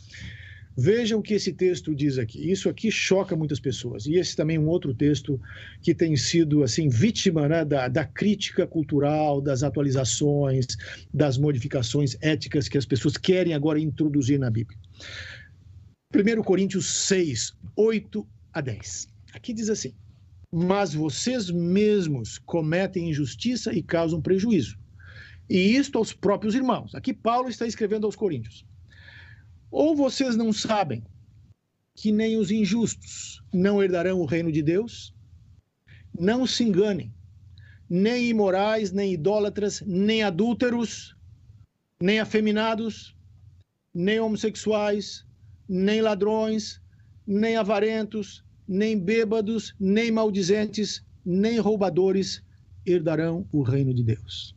[0.76, 2.50] Vejam o que esse texto diz aqui.
[2.50, 4.06] Isso aqui choca muitas pessoas.
[4.06, 5.40] E esse também é um outro texto
[5.80, 10.66] que tem sido assim vítima né, da, da crítica cultural, das atualizações,
[11.12, 14.78] das modificações éticas que as pessoas querem agora introduzir na Bíblia.
[16.12, 19.08] 1 Coríntios 6, 8 a 10.
[19.32, 19.94] Aqui diz assim:
[20.52, 24.76] Mas vocês mesmos cometem injustiça e causam prejuízo.
[25.48, 26.94] E isto aos próprios irmãos.
[26.94, 28.64] Aqui Paulo está escrevendo aos Coríntios.
[29.76, 31.02] Ou vocês não sabem
[31.96, 35.12] que nem os injustos não herdarão o reino de Deus?
[36.16, 37.12] Não se enganem,
[37.90, 41.16] nem imorais, nem idólatras, nem adúlteros,
[42.00, 43.16] nem afeminados,
[43.92, 45.26] nem homossexuais,
[45.68, 46.80] nem ladrões,
[47.26, 52.44] nem avarentos, nem bêbados, nem maldizentes, nem roubadores
[52.86, 54.54] herdarão o reino de Deus.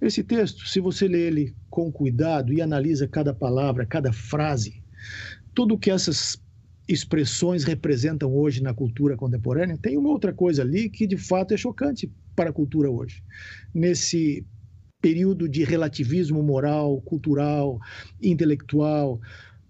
[0.00, 4.82] Esse texto, se você lê ele com cuidado e analisa cada palavra, cada frase,
[5.54, 6.40] tudo que essas
[6.88, 11.56] expressões representam hoje na cultura contemporânea, tem uma outra coisa ali que de fato é
[11.56, 13.22] chocante para a cultura hoje.
[13.74, 14.46] Nesse
[15.00, 17.78] período de relativismo moral, cultural,
[18.22, 19.20] intelectual,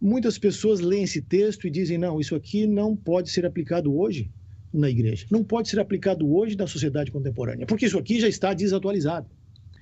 [0.01, 4.31] muitas pessoas leem esse texto e dizem: não, isso aqui não pode ser aplicado hoje
[4.73, 8.53] na igreja, não pode ser aplicado hoje na sociedade contemporânea, porque isso aqui já está
[8.53, 9.29] desatualizado.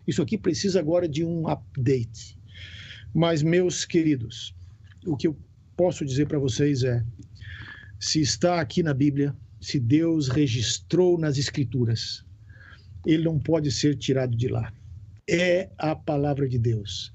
[0.07, 2.39] Isso aqui precisa agora de um update.
[3.15, 4.55] Mas, meus queridos,
[5.07, 5.37] o que eu
[5.77, 7.05] posso dizer para vocês é:
[7.99, 12.25] se está aqui na Bíblia, se Deus registrou nas Escrituras,
[13.05, 14.73] ele não pode ser tirado de lá.
[15.29, 17.13] É a palavra de Deus.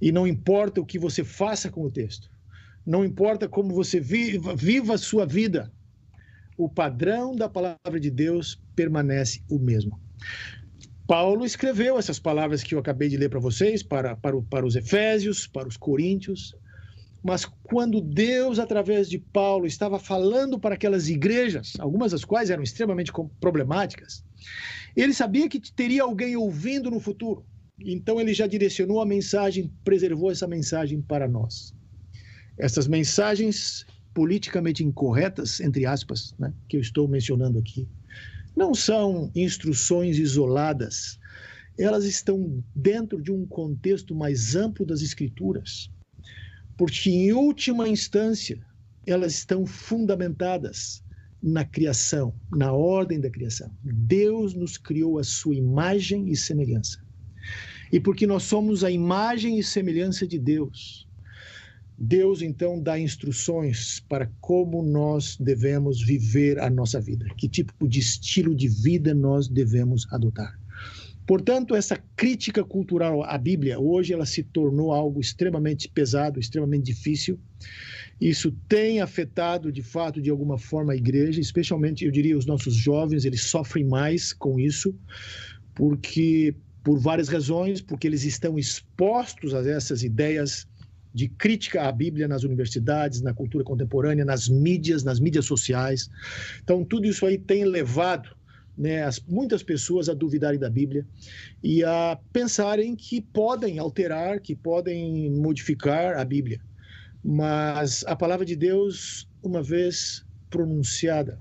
[0.00, 2.30] E não importa o que você faça com o texto,
[2.86, 5.70] não importa como você viva, viva a sua vida,
[6.56, 10.00] o padrão da palavra de Deus permanece o mesmo.
[11.10, 14.76] Paulo escreveu essas palavras que eu acabei de ler para vocês, para, para, para os
[14.76, 16.54] Efésios, para os Coríntios.
[17.20, 22.62] Mas quando Deus, através de Paulo, estava falando para aquelas igrejas, algumas das quais eram
[22.62, 24.24] extremamente problemáticas,
[24.96, 27.44] ele sabia que teria alguém ouvindo no futuro.
[27.80, 31.74] Então ele já direcionou a mensagem, preservou essa mensagem para nós.
[32.56, 37.88] Essas mensagens politicamente incorretas, entre aspas, né, que eu estou mencionando aqui,
[38.56, 41.18] não são instruções isoladas,
[41.78, 45.90] elas estão dentro de um contexto mais amplo das Escrituras,
[46.76, 48.60] porque, em última instância,
[49.06, 51.02] elas estão fundamentadas
[51.42, 53.70] na criação, na ordem da criação.
[53.82, 56.98] Deus nos criou a sua imagem e semelhança.
[57.92, 61.08] E porque nós somos a imagem e semelhança de Deus,
[62.02, 67.98] Deus então dá instruções para como nós devemos viver a nossa vida, que tipo de
[67.98, 70.58] estilo de vida nós devemos adotar.
[71.26, 77.38] Portanto, essa crítica cultural à Bíblia hoje ela se tornou algo extremamente pesado, extremamente difícil.
[78.18, 82.74] Isso tem afetado de fato de alguma forma a igreja, especialmente eu diria os nossos
[82.74, 84.94] jovens, eles sofrem mais com isso,
[85.74, 90.66] porque por várias razões, porque eles estão expostos a essas ideias
[91.12, 96.08] de crítica à Bíblia nas universidades, na cultura contemporânea, nas mídias, nas mídias sociais.
[96.62, 98.34] Então, tudo isso aí tem levado
[98.76, 101.06] né, as, muitas pessoas a duvidarem da Bíblia
[101.62, 106.60] e a pensarem que podem alterar, que podem modificar a Bíblia.
[107.22, 111.38] Mas a palavra de Deus, uma vez pronunciada,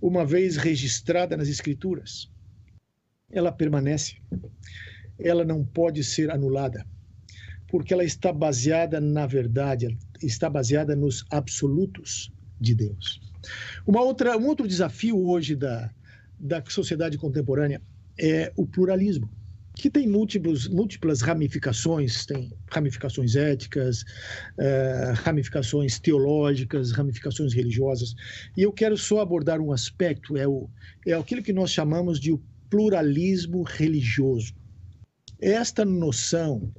[0.00, 2.30] uma vez registrada nas Escrituras,
[3.30, 4.16] ela permanece.
[5.18, 6.86] Ela não pode ser anulada
[7.70, 13.20] porque ela está baseada na verdade, está baseada nos absolutos de Deus.
[13.86, 15.90] Uma outra, um outro desafio hoje da,
[16.38, 17.80] da sociedade contemporânea
[18.18, 19.30] é o pluralismo,
[19.74, 24.02] que tem múltiplos, múltiplas ramificações, tem ramificações éticas,
[24.58, 28.14] uh, ramificações teológicas, ramificações religiosas.
[28.56, 30.68] E eu quero só abordar um aspecto, é, o,
[31.06, 32.36] é aquilo que nós chamamos de
[32.68, 34.59] pluralismo religioso.
[35.40, 36.72] Esta noção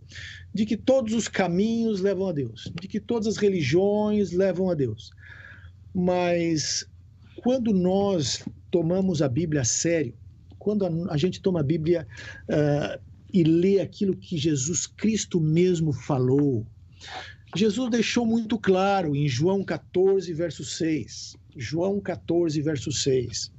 [0.54, 4.76] de que todos os caminhos levam a Deus, de que todas as religiões levam a
[4.76, 5.12] Deus.
[5.94, 6.86] Mas
[7.38, 10.14] quando nós tomamos a Bíblia a sério,
[10.60, 12.08] quando a, gente toma a Bíblia
[12.44, 13.02] uh,
[13.34, 16.66] e lê aquilo que Jesus Cristo mesmo falou,
[17.56, 21.36] Jesus deixou muito claro em João 14, verso 6.
[21.58, 23.52] João 14, verso 6.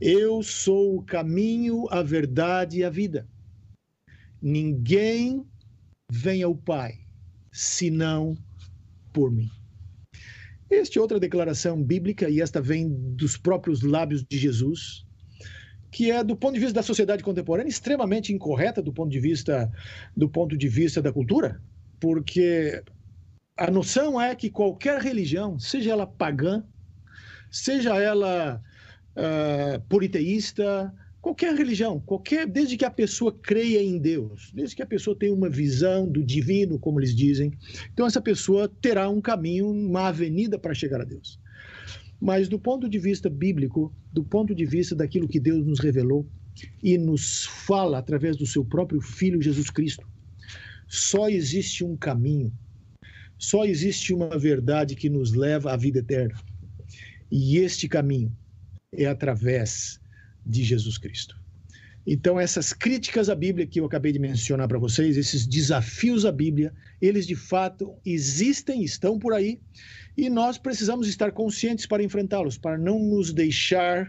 [0.00, 3.26] Eu sou o caminho, a verdade e a vida.
[4.40, 5.44] Ninguém
[6.10, 7.00] vem ao Pai
[7.52, 8.36] senão
[9.12, 9.50] por mim.
[10.68, 15.06] Esta é outra declaração bíblica, e esta vem dos próprios lábios de Jesus,
[15.90, 19.70] que é, do ponto de vista da sociedade contemporânea, extremamente incorreta do ponto de vista,
[20.16, 21.62] do ponto de vista da cultura,
[22.00, 22.82] porque
[23.56, 26.62] a noção é que qualquer religião, seja ela pagã,
[27.50, 28.60] seja ela
[29.16, 30.92] uh, politeísta,
[31.26, 35.34] qualquer religião, qualquer, desde que a pessoa creia em Deus, desde que a pessoa tenha
[35.34, 37.52] uma visão do divino, como eles dizem,
[37.92, 41.40] então essa pessoa terá um caminho, uma avenida para chegar a Deus.
[42.20, 46.24] Mas do ponto de vista bíblico, do ponto de vista daquilo que Deus nos revelou
[46.80, 50.06] e nos fala através do seu próprio Filho Jesus Cristo,
[50.86, 52.52] só existe um caminho,
[53.36, 56.38] só existe uma verdade que nos leva à vida eterna.
[57.32, 58.32] E este caminho
[58.92, 59.98] é através
[60.46, 61.36] de Jesus Cristo.
[62.06, 66.30] Então, essas críticas à Bíblia que eu acabei de mencionar para vocês, esses desafios à
[66.30, 69.60] Bíblia, eles de fato existem, estão por aí,
[70.16, 74.08] e nós precisamos estar conscientes para enfrentá-los, para não nos deixar,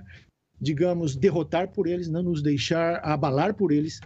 [0.62, 4.00] digamos, derrotar por eles, não nos deixar abalar por eles,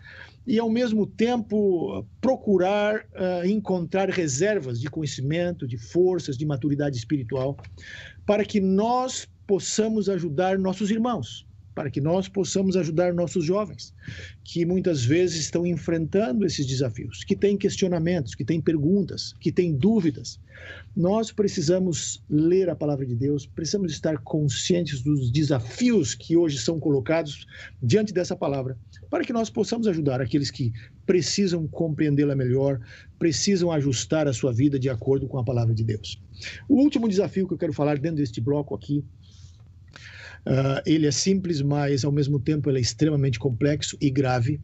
[0.47, 7.57] e ao mesmo tempo procurar uh, encontrar reservas de conhecimento, de forças, de maturidade espiritual,
[8.25, 13.93] para que nós possamos ajudar nossos irmãos, para que nós possamos ajudar nossos jovens,
[14.43, 19.73] que muitas vezes estão enfrentando esses desafios, que têm questionamentos, que têm perguntas, que têm
[19.73, 20.39] dúvidas.
[20.95, 26.79] Nós precisamos ler a palavra de Deus, precisamos estar conscientes dos desafios que hoje são
[26.79, 27.47] colocados
[27.81, 28.77] diante dessa palavra,
[29.09, 30.73] para que nós possamos ajudar aqueles que
[31.05, 32.79] precisam compreendê-la melhor,
[33.17, 36.21] precisam ajustar a sua vida de acordo com a palavra de Deus.
[36.67, 39.03] O último desafio que eu quero falar dentro deste bloco aqui
[40.45, 44.59] Uh, ele é simples, mas ao mesmo tempo ele é extremamente complexo e grave.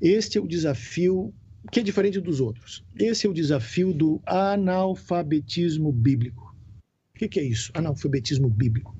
[0.00, 1.34] Este é o desafio
[1.70, 2.84] que é diferente dos outros.
[2.96, 6.54] Esse é o desafio do analfabetismo bíblico.
[7.14, 7.70] O que, que é isso?
[7.74, 8.96] Analfabetismo bíblico.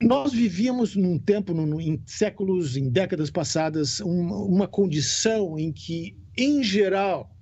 [0.00, 6.16] Nós vivíamos num tempo, num, em séculos, em décadas passadas, uma, uma condição em que,
[6.36, 7.34] em geral,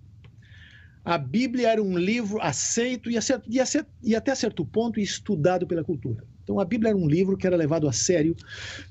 [1.04, 3.60] a Bíblia era um livro aceito e, e,
[4.02, 6.22] e até certo ponto estudado pela cultura.
[6.50, 8.34] Então a Bíblia era um livro que era levado a sério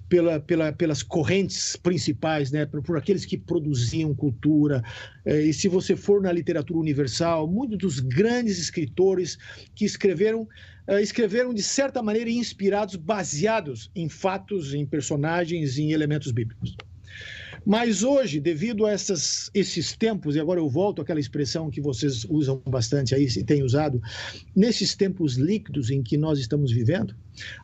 [0.07, 4.81] pela, pela, pelas correntes principais, né, por, por aqueles que produziam cultura.
[5.25, 9.37] É, e se você for na literatura universal, muitos dos grandes escritores
[9.75, 10.47] que escreveram
[10.87, 16.77] é, escreveram de certa maneira inspirados, baseados em fatos, em personagens, em elementos bíblicos.
[17.65, 22.25] Mas hoje, devido a essas, esses tempos, e agora eu volto àquela expressão que vocês
[22.25, 24.01] usam bastante aí, e têm usado,
[24.55, 27.15] nesses tempos líquidos em que nós estamos vivendo,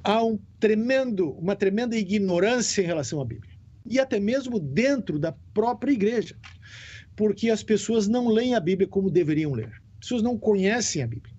[0.03, 3.53] há um tremendo, uma tremenda ignorância em relação à Bíblia.
[3.85, 6.35] E até mesmo dentro da própria igreja.
[7.15, 9.71] Porque as pessoas não leem a Bíblia como deveriam ler.
[9.93, 11.33] As pessoas não conhecem a Bíblia.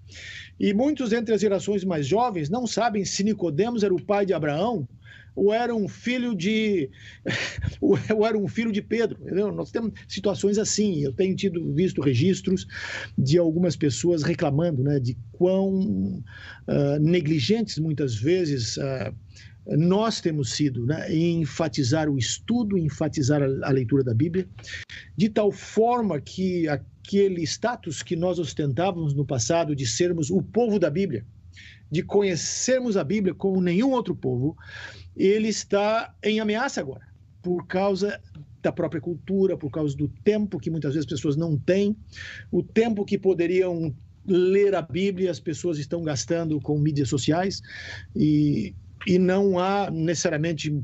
[0.59, 4.33] E muitos entre as gerações mais jovens não sabem se Nicodemos era o pai de
[4.33, 4.89] Abraão
[5.37, 6.91] ou era um filho de
[7.81, 9.19] ou era um filho de Pedro.
[9.21, 9.53] Entendeu?
[9.53, 11.03] Nós temos situações assim.
[11.03, 12.67] Eu tenho tido visto registros
[13.17, 19.15] de algumas pessoas reclamando, né, de quão uh, negligentes muitas vezes uh,
[19.67, 24.49] nós temos sido né, em enfatizar o estudo, enfatizar a, a leitura da Bíblia,
[25.17, 30.79] de tal forma que aquele status que nós ostentávamos no passado de sermos o povo
[30.79, 31.27] da Bíblia,
[31.91, 34.57] de conhecermos a Bíblia como nenhum outro povo,
[35.17, 37.07] ele está em ameaça agora,
[37.43, 38.21] por causa
[38.63, 41.97] da própria cultura, por causa do tempo que muitas vezes as pessoas não têm,
[42.51, 43.95] o tempo que poderiam
[44.27, 47.63] ler a Bíblia, as pessoas estão gastando com mídias sociais
[48.15, 48.75] e,
[49.07, 50.83] e não há necessariamente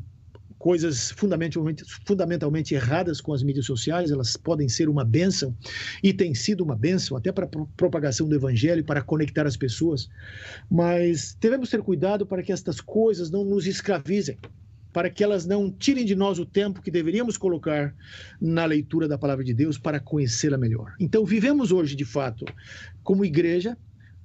[0.62, 5.52] coisas fundamentalmente, fundamentalmente erradas com as mídias sociais, elas podem ser uma bênção
[6.00, 10.08] e tem sido uma bênção até para a propagação do evangelho, para conectar as pessoas,
[10.70, 14.38] mas devemos ter cuidado para que estas coisas não nos escravizem,
[14.92, 17.92] para que elas não tirem de nós o tempo que deveríamos colocar
[18.40, 20.94] na leitura da palavra de Deus para conhecê-la melhor.
[21.00, 22.44] Então, vivemos hoje, de fato,
[23.02, 23.76] como igreja,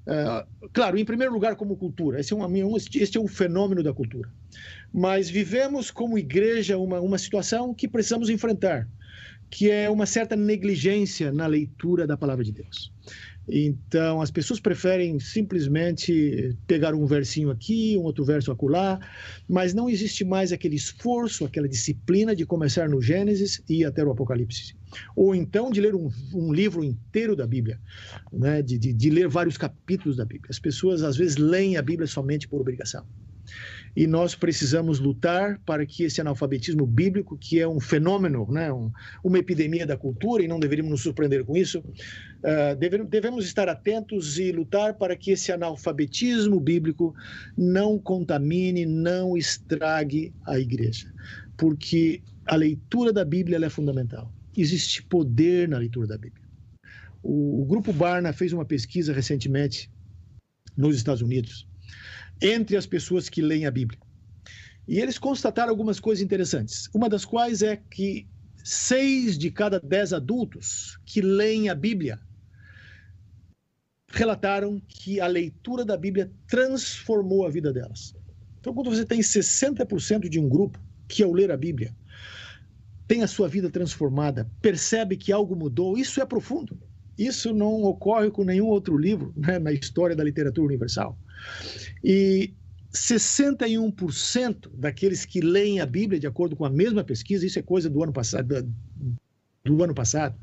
[0.06, 3.92] uh, claro, em primeiro lugar, como cultura, esse é, um, esse é um fenômeno da
[3.92, 4.30] cultura
[4.94, 8.88] mas vivemos como igreja uma, uma situação que precisamos enfrentar,
[9.50, 12.92] que é uma certa negligência na leitura da palavra de Deus.
[13.50, 19.00] Então, as pessoas preferem simplesmente pegar um versinho aqui, um outro verso acolá,
[19.48, 24.04] mas não existe mais aquele esforço, aquela disciplina de começar no Gênesis e ir até
[24.04, 24.76] o Apocalipse.
[25.16, 27.80] Ou então de ler um, um livro inteiro da Bíblia,
[28.34, 28.62] né?
[28.62, 30.50] de, de, de ler vários capítulos da Bíblia.
[30.50, 33.06] As pessoas, às vezes, leem a Bíblia somente por obrigação
[33.98, 38.92] e nós precisamos lutar para que esse analfabetismo bíblico, que é um fenômeno, né, um,
[39.24, 43.68] uma epidemia da cultura, e não deveríamos nos surpreender com isso, uh, deve, devemos estar
[43.68, 47.16] atentos e lutar para que esse analfabetismo bíblico
[47.58, 51.12] não contamine, não estrague a igreja,
[51.58, 54.32] porque a leitura da Bíblia é fundamental.
[54.56, 56.46] Existe poder na leitura da Bíblia.
[57.24, 59.90] O, o Grupo Barna fez uma pesquisa recentemente
[60.78, 61.68] nos Estados Unidos
[62.42, 64.00] entre as pessoas que leem a Bíblia.
[64.88, 66.90] E eles constataram algumas coisas interessantes.
[66.94, 68.28] Uma das quais é que
[68.64, 72.20] seis de cada dez adultos que leem a Bíblia
[74.10, 78.16] relataram que a leitura da Bíblia transformou a vida delas.
[78.60, 81.96] Então, quando você tem 60% de um grupo que, ao ler a Bíblia,
[83.08, 86.78] tem a sua vida transformada, percebe que algo mudou, isso é profundo.
[87.18, 91.18] Isso não ocorre com nenhum outro livro né, na história da literatura universal.
[92.04, 92.54] E
[92.94, 97.90] 61% daqueles que leem a Bíblia, de acordo com a mesma pesquisa, isso é coisa
[97.90, 98.68] do ano passado,
[99.64, 100.36] do ano passado,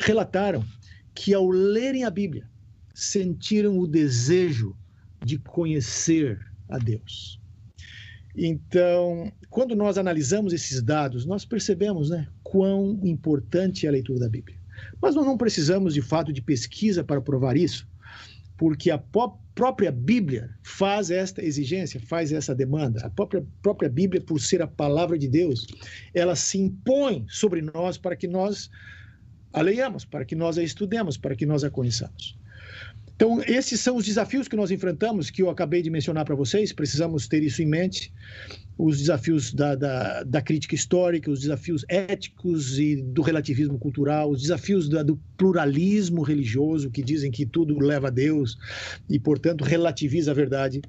[0.00, 0.64] relataram
[1.14, 2.48] que ao lerem a Bíblia,
[2.94, 4.76] sentiram o desejo
[5.24, 7.40] de conhecer a Deus.
[8.34, 14.28] Então, quando nós analisamos esses dados, nós percebemos né, quão importante é a leitura da
[14.28, 14.58] Bíblia.
[15.00, 17.86] Mas nós não precisamos, de fato, de pesquisa para provar isso
[18.56, 18.98] porque a
[19.54, 23.04] própria Bíblia faz esta exigência, faz essa demanda.
[23.04, 25.66] A própria, própria Bíblia, por ser a palavra de Deus,
[26.14, 28.70] ela se impõe sobre nós para que nós
[29.52, 32.38] a leiamos, para que nós a estudemos, para que nós a conheçamos.
[33.14, 36.72] Então, esses são os desafios que nós enfrentamos, que eu acabei de mencionar para vocês,
[36.72, 38.12] precisamos ter isso em mente
[38.76, 44.42] os desafios da, da, da, crítica histórica, os desafios éticos e do relativismo cultural, os
[44.42, 48.56] desafios da, do pluralismo religioso, que dizem que tudo leva a Deus
[49.08, 50.80] e, portanto, relativiza a verdade,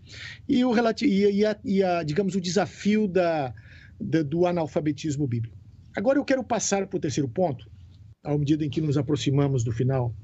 [0.48, 3.54] e, o, e, a, e a, digamos, o desafio da,
[4.00, 5.58] da, do analfabetismo bíblico.
[5.96, 7.70] Agora eu quero passar para o terceiro ponto,
[8.24, 10.16] à medida em que nos aproximamos do final,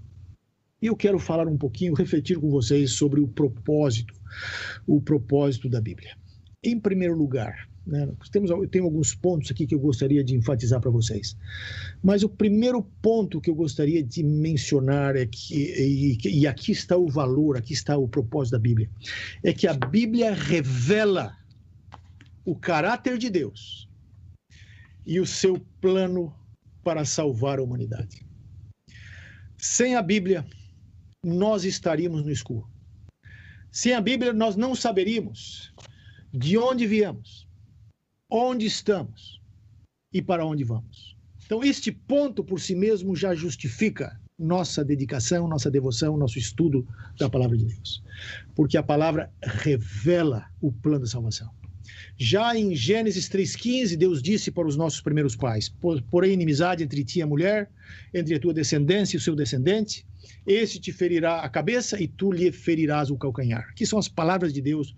[0.82, 4.14] e eu quero falar um pouquinho, refletir com vocês sobre o propósito,
[4.88, 6.16] o propósito da Bíblia.
[6.62, 10.82] Em primeiro lugar, né, temos, eu tenho alguns pontos aqui que eu gostaria de enfatizar
[10.82, 11.36] para vocês.
[12.03, 16.97] Mas o primeiro ponto que eu gostaria de mencionar é que, e, e aqui está
[16.97, 18.89] o valor, aqui está o propósito da Bíblia,
[19.43, 21.36] é que a Bíblia revela
[22.45, 23.89] o caráter de Deus
[25.05, 26.34] e o seu plano
[26.84, 28.26] para salvar a humanidade.
[29.57, 30.45] Sem a Bíblia,
[31.24, 32.68] nós estaríamos no escuro.
[33.72, 35.74] Sem a Bíblia, nós não saberíamos
[36.32, 37.47] de onde viemos,
[38.30, 39.41] onde estamos
[40.13, 41.17] e para onde vamos.
[41.45, 47.30] Então, este ponto por si mesmo já justifica nossa dedicação, nossa devoção, nosso estudo da
[47.30, 48.01] palavra de Deus.
[48.55, 51.49] Porque a palavra revela o plano da salvação.
[52.17, 55.73] Já em Gênesis 3,15, Deus disse para os nossos primeiros pais:
[56.09, 57.69] Porém, inimizade entre ti e a mulher,
[58.13, 60.05] entre a tua descendência e o seu descendente,
[60.45, 63.73] esse te ferirá a cabeça e tu lhe ferirás o calcanhar.
[63.75, 64.95] Que são as palavras de Deus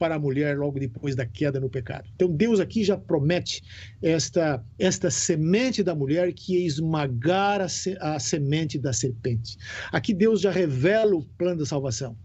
[0.00, 2.08] para a mulher logo depois da queda no pecado.
[2.16, 3.62] Então Deus aqui já promete
[4.02, 9.58] esta esta semente da mulher que ia esmagar a, se, a semente da serpente.
[9.92, 12.16] Aqui Deus já revela o plano da salvação.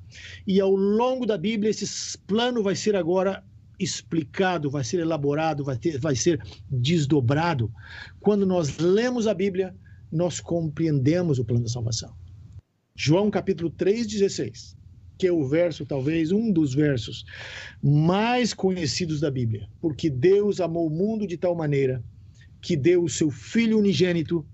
[0.47, 3.43] E ao longo da Bíblia esse plano vai ser agora
[3.77, 7.69] explicado, vai ser elaborado, vai, ter, vai ser desdobrado.
[8.21, 9.75] Quando nós lemos a Bíblia,
[10.09, 12.15] nós compreendemos o plano da salvação.
[12.95, 14.74] João capítulo 3,16
[15.17, 17.25] que é o verso, talvez um dos versos
[17.81, 19.69] mais conhecidos da Bíblia.
[19.79, 22.03] Porque Deus amou o mundo de tal maneira
[22.61, 24.45] que deu o seu Filho unigênito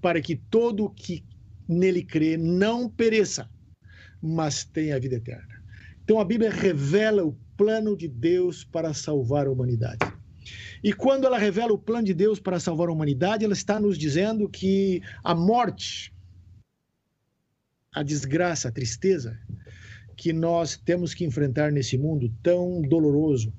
[0.00, 1.24] para que todo o que
[1.68, 3.48] nele crê não pereça,
[4.22, 5.62] mas tenha a vida eterna.
[6.02, 9.98] Então a Bíblia revela o plano de Deus para salvar a humanidade.
[10.82, 13.98] E quando ela revela o plano de Deus para salvar a humanidade, ela está nos
[13.98, 16.14] dizendo que a morte,
[17.92, 19.38] a desgraça, a tristeza,
[20.18, 23.52] que nós temos que enfrentar nesse mundo tão doloroso,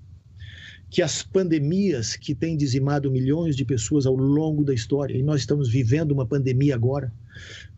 [0.89, 5.39] que as pandemias que têm dizimado milhões de pessoas ao longo da história, e nós
[5.39, 7.14] estamos vivendo uma pandemia agora,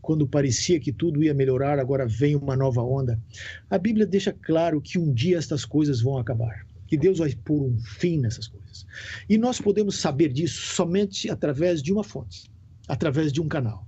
[0.02, 3.22] quando parecia que tudo ia melhorar, agora vem uma nova onda.
[3.70, 6.66] A Bíblia deixa claro que um dia estas coisas vão acabar.
[6.88, 8.86] que Deus vai pôr um fim nessas coisas.
[9.30, 12.52] E nós podemos saber disso somente através de uma fonte,
[12.86, 13.88] através de um canal,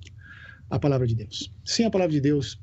[0.69, 1.51] a palavra de Deus.
[1.63, 2.59] Sem a palavra de Deus,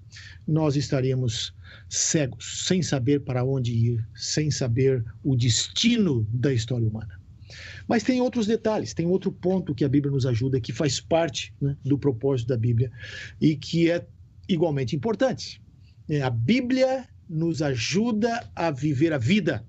[0.47, 1.55] nós estaríamos
[1.89, 7.21] cegos, sem saber para onde ir, sem saber o destino da história humana.
[7.87, 11.53] Mas tem outros detalhes, tem outro ponto que a Bíblia nos ajuda, que faz parte
[11.61, 12.91] né, do propósito da Bíblia
[13.41, 14.07] e que é
[14.49, 15.61] igualmente importante.
[16.09, 19.65] É, a Bíblia nos ajuda a viver a vida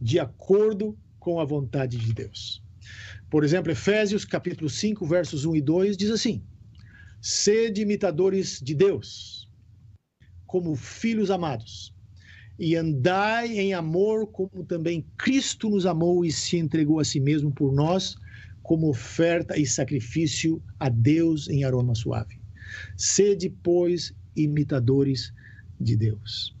[0.00, 2.62] de acordo com a vontade de Deus.
[3.28, 6.42] Por exemplo, Efésios capítulo 5, versos 1 e 2 diz assim:
[7.20, 9.48] Sede imitadores de Deus,
[10.46, 11.94] como filhos amados,
[12.58, 17.52] e andai em amor, como também Cristo nos amou e se entregou a si mesmo
[17.52, 18.16] por nós,
[18.62, 22.40] como oferta e sacrifício a Deus em aroma suave.
[22.96, 25.32] Sede, pois, imitadores
[25.80, 26.54] de Deus.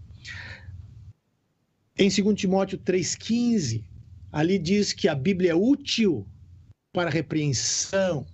[1.98, 3.84] Em 2 Timóteo 3,15,
[4.32, 6.26] ali diz que a Bíblia é útil
[6.92, 8.26] para repreensão.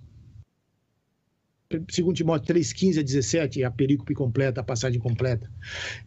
[1.69, 5.51] 2 Timóteo 3,15 a 17, a perícope completa, a passagem completa.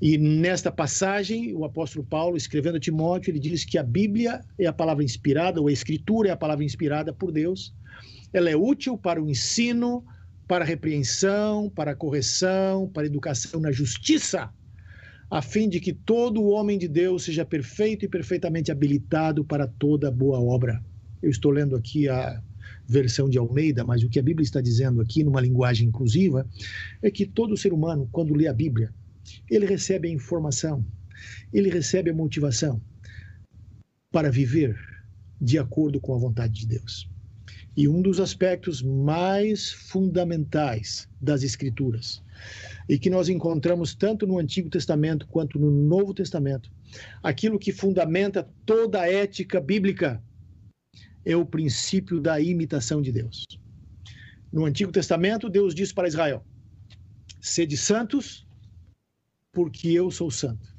[0.00, 4.66] E nesta passagem, o apóstolo Paulo, escrevendo a Timóteo, ele diz que a Bíblia é
[4.66, 7.74] a palavra inspirada, ou a Escritura é a palavra inspirada por Deus.
[8.32, 10.02] Ela é útil para o ensino,
[10.48, 14.50] para a repreensão, para a correção, para a educação na justiça
[15.30, 20.10] a fim de que todo homem de Deus seja perfeito e perfeitamente habilitado para toda
[20.10, 20.82] boa obra.
[21.22, 22.42] Eu estou lendo aqui a
[22.90, 26.44] versão de Almeida, mas o que a Bíblia está dizendo aqui, numa linguagem inclusiva,
[27.00, 28.92] é que todo ser humano, quando lê a Bíblia,
[29.48, 30.84] ele recebe a informação,
[31.52, 32.80] ele recebe a motivação
[34.10, 34.76] para viver
[35.40, 37.08] de acordo com a vontade de Deus.
[37.76, 42.20] E um dos aspectos mais fundamentais das Escrituras
[42.88, 46.72] e que nós encontramos tanto no Antigo Testamento quanto no Novo Testamento.
[47.22, 50.20] Aquilo que fundamenta toda a ética bíblica
[51.24, 53.44] é o princípio da imitação de Deus.
[54.52, 56.44] No Antigo Testamento, Deus diz para Israel:
[57.40, 58.46] Sede santos,
[59.52, 60.74] porque eu sou santo.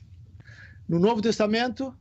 [0.87, 1.95] No Novo Testamento,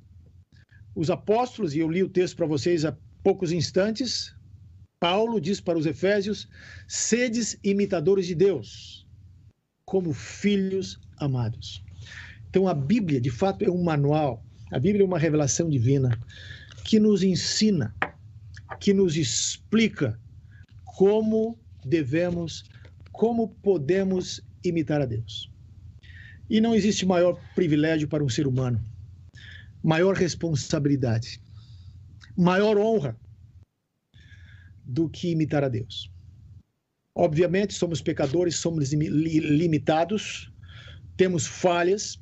[0.94, 4.34] os apóstolos, e eu li o texto para vocês há poucos instantes,
[4.98, 6.48] Paulo diz para os Efésios:
[6.88, 9.06] Sedes imitadores de Deus,
[9.84, 11.82] como filhos amados.
[12.48, 16.18] Então a Bíblia, de fato, é um manual, a Bíblia é uma revelação divina
[16.84, 17.94] que nos ensina,
[18.80, 20.18] que nos explica
[20.84, 22.64] como devemos,
[23.12, 25.50] como podemos imitar a Deus.
[26.48, 28.84] E não existe maior privilégio para um ser humano,
[29.82, 31.40] maior responsabilidade,
[32.36, 33.16] maior honra
[34.84, 36.10] do que imitar a Deus.
[37.14, 40.50] Obviamente, somos pecadores, somos limitados,
[41.16, 42.18] temos falhas.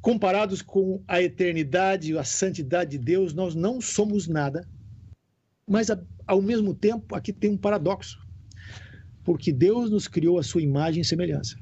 [0.00, 4.68] Comparados com a eternidade, a santidade de Deus, nós não somos nada.
[5.68, 5.88] Mas,
[6.26, 8.18] ao mesmo tempo, aqui tem um paradoxo.
[9.24, 11.58] Porque Deus nos criou a sua imagem e semelhança.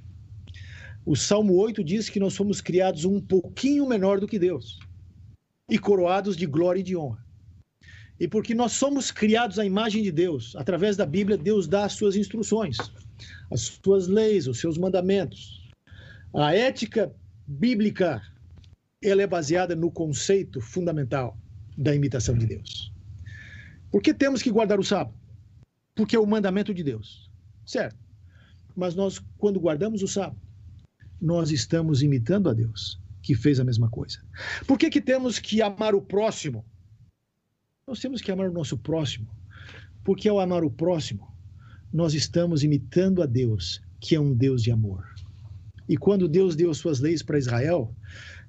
[1.07, 4.79] O Salmo 8 diz que nós somos criados um pouquinho menor do que Deus
[5.69, 7.25] e coroados de glória e de honra.
[8.19, 11.95] E porque nós somos criados à imagem de Deus, através da Bíblia, Deus dá as
[11.95, 12.77] suas instruções,
[13.51, 15.71] as suas leis, os seus mandamentos.
[16.33, 17.13] A ética
[17.47, 18.23] bíblica,
[19.03, 21.37] ela é baseada no conceito fundamental
[21.77, 22.94] da imitação de Deus.
[23.95, 25.17] Por que temos que guardar o sábado?
[25.95, 27.31] Porque é o mandamento de Deus,
[27.65, 27.97] certo?
[28.75, 30.37] Mas nós, quando guardamos o sábado,
[31.21, 34.19] nós estamos imitando a Deus, que fez a mesma coisa.
[34.67, 36.65] Por que, que temos que amar o próximo?
[37.87, 39.31] Nós temos que amar o nosso próximo,
[40.03, 41.33] porque ao amar o próximo,
[41.93, 45.07] nós estamos imitando a Deus, que é um Deus de amor.
[45.89, 47.95] E quando Deus deu suas leis para Israel,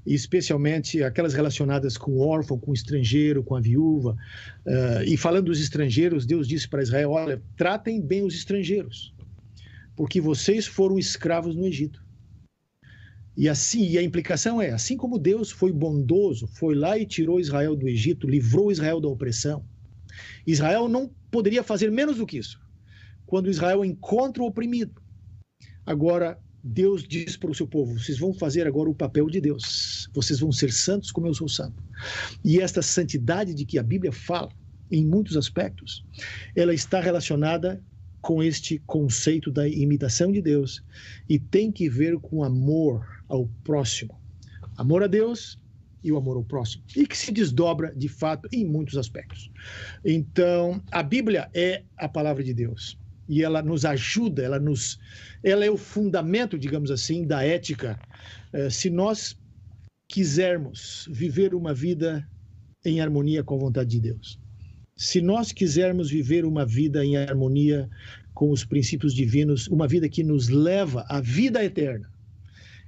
[0.06, 4.16] especialmente aquelas relacionadas com o órfão, com o estrangeiro, com a viúva,
[4.66, 9.14] uh, e falando dos estrangeiros, Deus disse para Israel: olha, tratem bem os estrangeiros,
[9.96, 12.06] porque vocês foram escravos no Egito.
[13.38, 17.40] E assim, e a implicação é, assim como Deus foi bondoso, foi lá e tirou
[17.40, 19.66] Israel do Egito, livrou Israel da opressão.
[20.48, 22.62] Israel não poderia fazer menos do que isso.
[23.26, 25.02] Quando Israel encontra o oprimido,
[25.86, 30.10] agora Deus diz para o seu povo: vocês vão fazer agora o papel de Deus.
[30.14, 31.84] Vocês vão ser santos como eu sou santo.
[32.44, 34.50] E esta santidade de que a Bíblia fala,
[34.92, 36.04] em muitos aspectos,
[36.56, 37.80] ela está relacionada
[38.20, 40.84] com este conceito da imitação de Deus
[41.30, 44.20] e tem que ver com amor ao próximo.
[44.76, 45.60] Amor a Deus
[46.04, 46.84] e o amor ao próximo.
[46.96, 49.52] E que se desdobra, de fato, em muitos aspectos.
[50.04, 52.98] Então, a Bíblia é a palavra de Deus.
[53.28, 55.00] E ela nos ajuda, ela nos,
[55.44, 58.00] ela é o fundamento, digamos assim, da ética.
[58.54, 59.36] Eh, se nós
[60.08, 62.28] quisermos viver uma vida
[62.86, 64.40] em harmonia com a vontade de Deus,
[64.96, 67.90] se nós quisermos viver uma vida em harmonia
[68.34, 72.10] com os princípios divinos, uma vida que nos leva à vida eterna,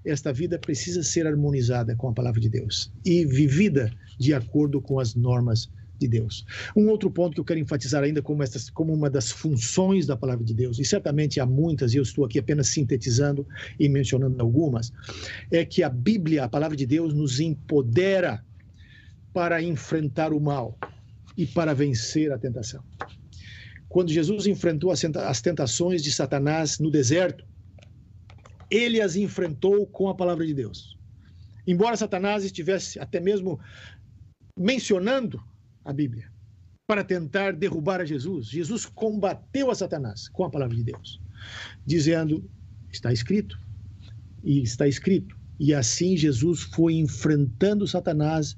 [0.06, 5.00] esta vida precisa ser harmonizada com a palavra de Deus e vivida de acordo com
[5.00, 5.70] as normas
[6.00, 6.46] de Deus.
[6.76, 10.16] Um outro ponto que eu quero enfatizar ainda como, estas, como uma das funções da
[10.16, 13.48] palavra de Deus, e certamente há muitas, e eu estou aqui apenas sintetizando
[13.80, 14.92] e mencionando algumas,
[15.52, 18.44] é que a Bíblia, a palavra de Deus, nos empodera
[19.34, 20.78] para enfrentar o mal
[21.38, 22.84] e para vencer a tentação.
[23.88, 27.46] Quando Jesus enfrentou as tentações de Satanás no deserto,
[28.70, 30.98] ele as enfrentou com a palavra de Deus.
[31.66, 33.60] Embora Satanás estivesse até mesmo
[34.58, 35.42] mencionando
[35.88, 36.30] a Bíblia
[36.86, 41.20] para tentar derrubar a Jesus, Jesus combateu a Satanás com a palavra de Deus,
[41.86, 42.50] dizendo:
[42.90, 43.60] está escrito,
[44.44, 45.36] e está escrito.
[45.60, 48.56] E assim Jesus foi enfrentando Satanás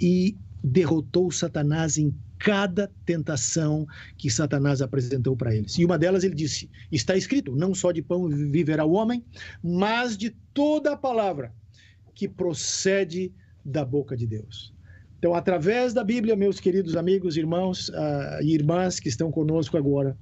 [0.00, 3.84] e derrotou Satanás em cada tentação
[4.16, 5.76] que Satanás apresentou para eles.
[5.78, 9.24] E uma delas ele disse: Está escrito, não só de pão viverá o homem,
[9.62, 11.52] mas de toda a palavra
[12.14, 13.32] que procede
[13.64, 14.77] da boca de Deus.
[15.18, 20.16] Então, através da Bíblia, meus queridos amigos, irmãos uh, e irmãs que estão conosco agora,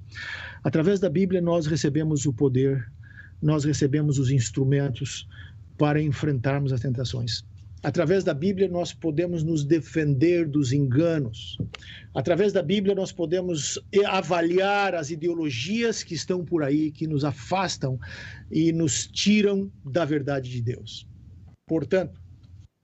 [0.63, 2.83] através da Bíblia nós recebemos o poder,
[3.39, 5.27] nós recebemos os instrumentos
[5.77, 7.43] para enfrentarmos as tentações.
[7.83, 11.59] Através da Bíblia, nós podemos nos defender dos enganos.
[12.13, 17.99] Através da Bíblia, nós podemos avaliar as ideologias que estão por aí, que nos afastam
[18.51, 21.07] e nos tiram da verdade de Deus.
[21.67, 22.19] Portanto,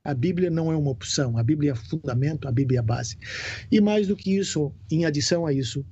[0.04, 3.18] a Bíblia não é uma opção, a Bíblia é fundamento, a Bíblia é base.
[3.72, 5.86] E mais do que isso, em adição a isso,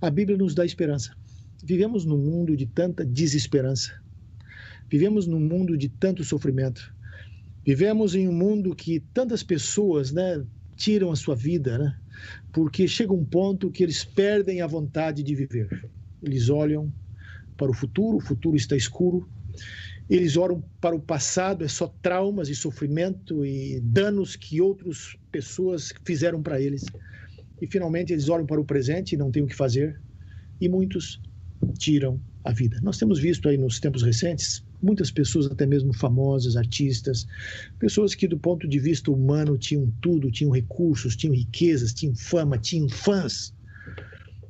[0.00, 1.14] a Bíblia nos dá esperança.
[1.62, 3.92] Vivemos num mundo de tanta desesperança.
[4.88, 6.92] Vivemos num mundo de tanto sofrimento
[7.64, 10.42] Vivemos em um mundo que tantas pessoas né,
[10.76, 11.96] tiram a sua vida, né,
[12.52, 15.88] porque chega um ponto que eles perdem a vontade de viver.
[16.22, 16.92] Eles olham
[17.56, 19.28] para o futuro, o futuro está escuro,
[20.10, 25.92] eles olham para o passado, é só traumas e sofrimento e danos que outras pessoas
[26.04, 26.84] fizeram para eles.
[27.62, 30.00] E finalmente eles olham para o presente e não têm o que fazer,
[30.60, 31.20] e muitos
[31.78, 32.80] tiram a vida.
[32.82, 37.26] Nós temos visto aí nos tempos recentes muitas pessoas, até mesmo famosas, artistas,
[37.78, 42.58] pessoas que, do ponto de vista humano, tinham tudo, tinham recursos, tinham riquezas, tinham fama,
[42.58, 43.52] tinham fãs,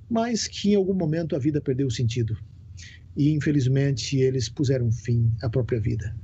[0.09, 2.37] mas que em algum momento a vida perdeu o sentido.
[3.17, 6.15] E, infelizmente, eles puseram fim à própria vida.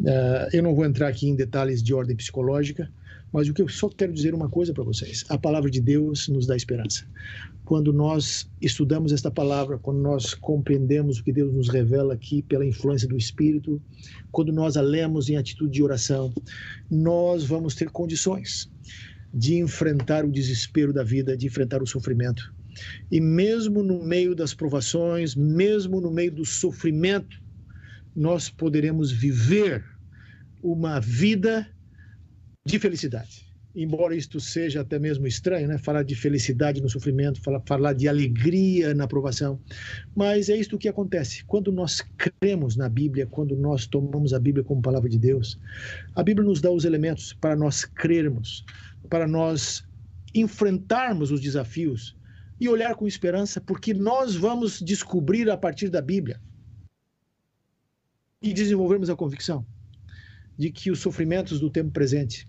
[0.00, 2.88] Uh, eu não vou entrar aqui em detalhes de ordem psicológica,
[3.32, 6.28] mas o que eu só quero dizer uma coisa para vocês: a palavra de Deus
[6.28, 7.04] nos dá esperança.
[7.64, 12.64] Quando nós estudamos esta palavra, quando nós compreendemos o que Deus nos revela aqui pela
[12.64, 13.82] influência do Espírito,
[14.32, 16.32] quando nós a lemos em atitude de oração,
[16.90, 18.70] nós vamos ter condições
[19.34, 22.54] de enfrentar o desespero da vida, de enfrentar o sofrimento.
[23.10, 27.40] E mesmo no meio das provações, mesmo no meio do sofrimento,
[28.14, 29.84] nós poderemos viver
[30.62, 31.68] uma vida
[32.66, 33.48] de felicidade.
[33.74, 35.78] Embora isto seja até mesmo estranho, né?
[35.78, 39.60] falar de felicidade no sofrimento, falar, falar de alegria na aprovação,
[40.16, 41.44] mas é isto que acontece.
[41.44, 45.60] Quando nós cremos na Bíblia, quando nós tomamos a Bíblia como palavra de Deus,
[46.14, 48.64] a Bíblia nos dá os elementos para nós crermos,
[49.08, 49.84] para nós
[50.34, 52.17] enfrentarmos os desafios
[52.60, 56.40] e olhar com esperança, porque nós vamos descobrir a partir da Bíblia
[58.42, 59.64] e desenvolvermos a convicção
[60.56, 62.48] de que os sofrimentos do tempo presente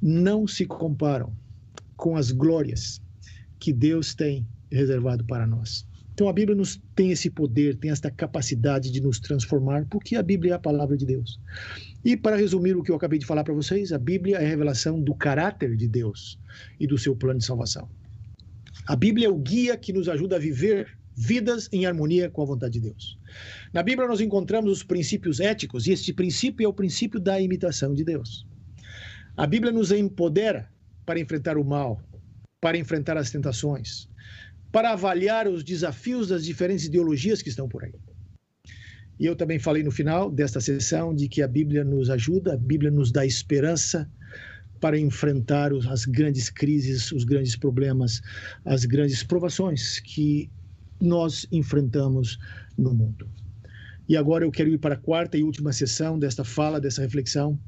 [0.00, 1.36] não se comparam
[1.96, 3.00] com as glórias
[3.58, 5.86] que Deus tem reservado para nós.
[6.12, 10.22] Então a Bíblia nos tem esse poder, tem esta capacidade de nos transformar, porque a
[10.22, 11.40] Bíblia é a palavra de Deus.
[12.04, 14.48] E para resumir o que eu acabei de falar para vocês, a Bíblia é a
[14.48, 16.36] revelação do caráter de Deus
[16.78, 17.88] e do seu plano de salvação.
[18.88, 22.46] A Bíblia é o guia que nos ajuda a viver vidas em harmonia com a
[22.46, 23.18] vontade de Deus.
[23.70, 27.92] Na Bíblia nós encontramos os princípios éticos e este princípio é o princípio da imitação
[27.92, 28.46] de Deus.
[29.36, 30.70] A Bíblia nos empodera
[31.04, 32.02] para enfrentar o mal,
[32.62, 34.08] para enfrentar as tentações,
[34.72, 37.92] para avaliar os desafios das diferentes ideologias que estão por aí.
[39.20, 42.56] E eu também falei no final desta sessão de que a Bíblia nos ajuda, a
[42.56, 44.10] Bíblia nos dá esperança
[44.80, 48.20] para enfrentar as grandes crises, os grandes problemas,
[48.64, 50.50] as grandes provações que
[51.00, 52.38] nós enfrentamos
[52.76, 53.28] no mundo.
[54.08, 57.58] E agora eu quero ir para a quarta e última sessão desta fala, dessa reflexão,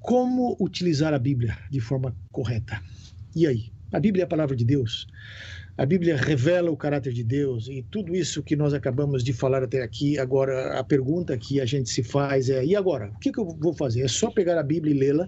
[0.00, 2.82] como utilizar a Bíblia de forma correta.
[3.36, 3.70] E aí?
[3.92, 5.06] A Bíblia é a palavra de Deus.
[5.80, 9.62] A Bíblia revela o caráter de Deus e tudo isso que nós acabamos de falar
[9.62, 10.18] até aqui.
[10.18, 13.10] Agora, a pergunta que a gente se faz é: e agora?
[13.16, 14.02] O que, que eu vou fazer?
[14.02, 15.26] É só pegar a Bíblia e lê-la?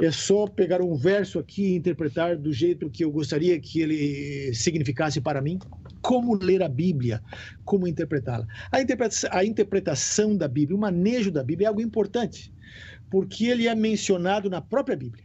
[0.00, 4.54] É só pegar um verso aqui e interpretar do jeito que eu gostaria que ele
[4.54, 5.58] significasse para mim?
[6.00, 7.20] Como ler a Bíblia?
[7.64, 8.46] Como interpretá-la?
[8.70, 12.54] A, interpretação, a interpretação da Bíblia, o manejo da Bíblia é algo importante,
[13.10, 15.24] porque ele é mencionado na própria Bíblia.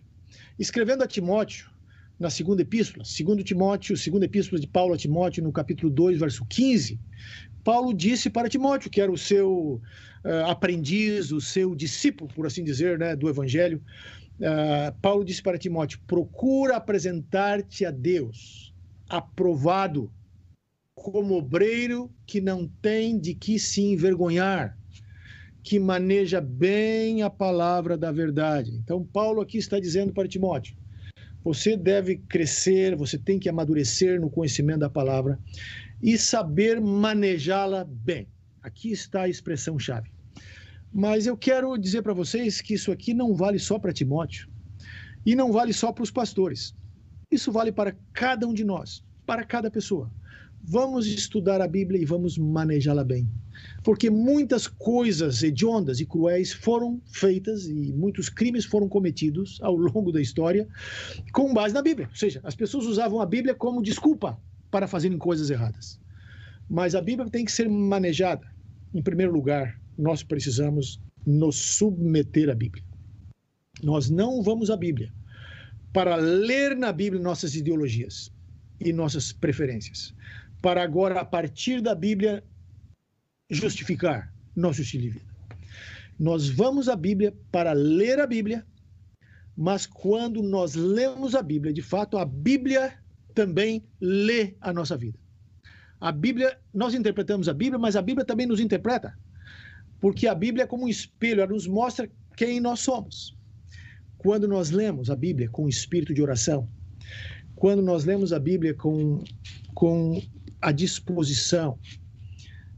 [0.58, 1.75] Escrevendo a Timóteo,
[2.20, 6.46] na segunda epístola, segundo Timóteo, segunda epístola de Paulo a Timóteo, no capítulo 2, verso
[6.46, 7.00] 15,
[7.64, 9.82] Paulo disse para Timóteo, que era o seu
[10.24, 13.82] uh, aprendiz, o seu discípulo, por assim dizer, né, do evangelho,
[14.40, 18.74] uh, Paulo disse para Timóteo: procura apresentar-te a Deus,
[19.10, 20.12] aprovado,
[20.94, 24.78] como obreiro que não tem de que se envergonhar,
[25.62, 28.72] que maneja bem a palavra da verdade.
[28.72, 30.78] Então, Paulo aqui está dizendo para Timóteo:
[31.46, 35.40] você deve crescer, você tem que amadurecer no conhecimento da palavra
[36.02, 38.28] e saber manejá-la bem.
[38.64, 40.10] Aqui está a expressão-chave.
[40.92, 44.50] Mas eu quero dizer para vocês que isso aqui não vale só para Timóteo
[45.24, 46.76] e não vale só para os pastores.
[47.30, 50.12] Isso vale para cada um de nós, para cada pessoa.
[50.64, 53.30] Vamos estudar a Bíblia e vamos manejá-la bem
[53.86, 60.12] porque muitas coisas hediondas e cruéis foram feitas e muitos crimes foram cometidos ao longo
[60.12, 60.68] da história
[61.32, 62.08] com base na Bíblia.
[62.10, 66.02] Ou seja, as pessoas usavam a Bíblia como desculpa para fazerem coisas erradas.
[66.68, 68.48] Mas a Bíblia tem que ser manejada.
[68.92, 72.84] Em primeiro lugar, nós precisamos nos submeter à Bíblia.
[73.84, 75.14] Nós não vamos à Bíblia
[75.94, 78.34] para ler na Bíblia nossas ideologias
[78.80, 80.12] e nossas preferências,
[80.60, 82.44] para agora, a partir da Bíblia,
[83.50, 85.26] justificar nosso estilo de vida.
[86.20, 88.66] Nós vamos à Bíblia para ler a Bíblia,
[89.56, 92.94] mas quando nós lemos a Bíblia, de fato, a Bíblia
[93.34, 95.18] também lê a nossa vida.
[96.00, 99.18] A Bíblia, nós interpretamos a Bíblia, mas a Bíblia também nos interpreta.
[100.00, 103.38] Porque a Bíblia é como um espelho, ela nos mostra quem nós somos.
[104.18, 106.70] Quando nós lemos a Bíblia com espírito de oração,
[107.56, 109.24] quando nós lemos a Bíblia com,
[109.74, 110.22] com
[110.62, 111.80] a disposição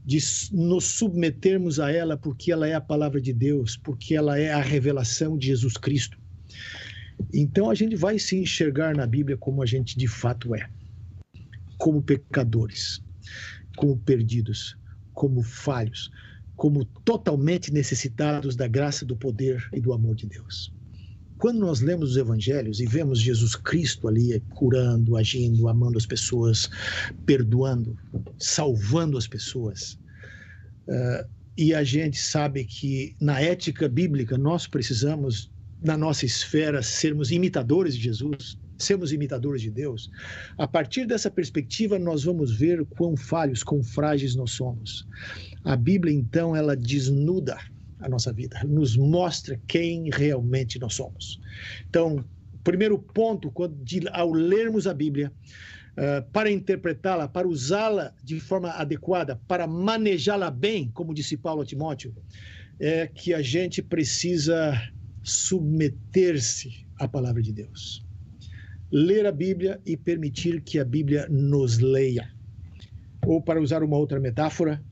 [0.08, 0.18] de
[0.52, 4.62] nos submetermos a ela porque ela é a palavra de Deus, porque ela é a
[4.62, 6.16] revelação de Jesus Cristo.
[7.30, 10.66] Então a gente vai se enxergar na Bíblia como a gente de fato é,
[11.76, 13.02] como pecadores,
[13.76, 14.78] como perdidos,
[15.12, 16.10] como falhos,
[16.56, 20.72] como totalmente necessitados da graça, do poder e do amor de Deus.
[21.38, 26.68] Quando nós lemos os evangelhos e vemos Jesus Cristo ali curando, agindo, amando as pessoas,
[27.24, 27.96] perdoando,
[28.38, 29.98] salvando as pessoas,
[30.88, 31.24] uh,
[31.56, 37.94] e a gente sabe que na ética bíblica nós precisamos, na nossa esfera, sermos imitadores
[37.94, 40.10] de Jesus, sermos imitadores de Deus,
[40.56, 45.06] a partir dessa perspectiva nós vamos ver quão falhos, quão frágeis nós somos.
[45.64, 47.58] A Bíblia, então, ela desnuda
[48.00, 51.40] a nossa vida, nos mostra quem realmente nós somos.
[51.88, 52.24] Então,
[52.62, 55.32] primeiro ponto, quando, de, ao lermos a Bíblia,
[55.96, 61.66] uh, para interpretá-la, para usá-la de forma adequada, para manejá-la bem, como disse Paulo a
[61.66, 62.14] Timóteo,
[62.78, 64.80] é que a gente precisa
[65.22, 68.06] submeter-se à palavra de Deus.
[68.90, 72.30] Ler a Bíblia e permitir que a Bíblia nos leia.
[73.26, 74.82] Ou, para usar uma outra metáfora,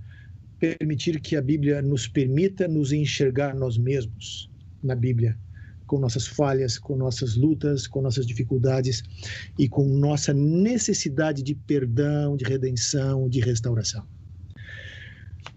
[0.75, 4.51] permitir que a Bíblia nos permita nos enxergar nós mesmos
[4.83, 5.39] na Bíblia,
[5.87, 9.03] com nossas falhas, com nossas lutas, com nossas dificuldades
[9.59, 14.05] e com nossa necessidade de perdão, de redenção, de restauração.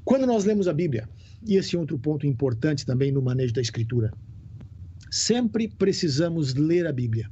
[0.06, 1.10] Quando nós lemos a Bíblia,
[1.46, 4.12] e esse é outro ponto importante também no manejo da Escritura,
[5.10, 7.30] sempre precisamos ler a Bíblia,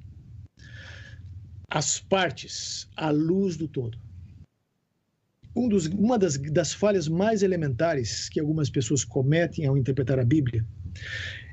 [1.69, 4.06] as partes à luz do todo
[5.57, 10.25] um dos, uma das, das falhas mais elementares que algumas pessoas cometem ao interpretar a
[10.25, 10.65] Bíblia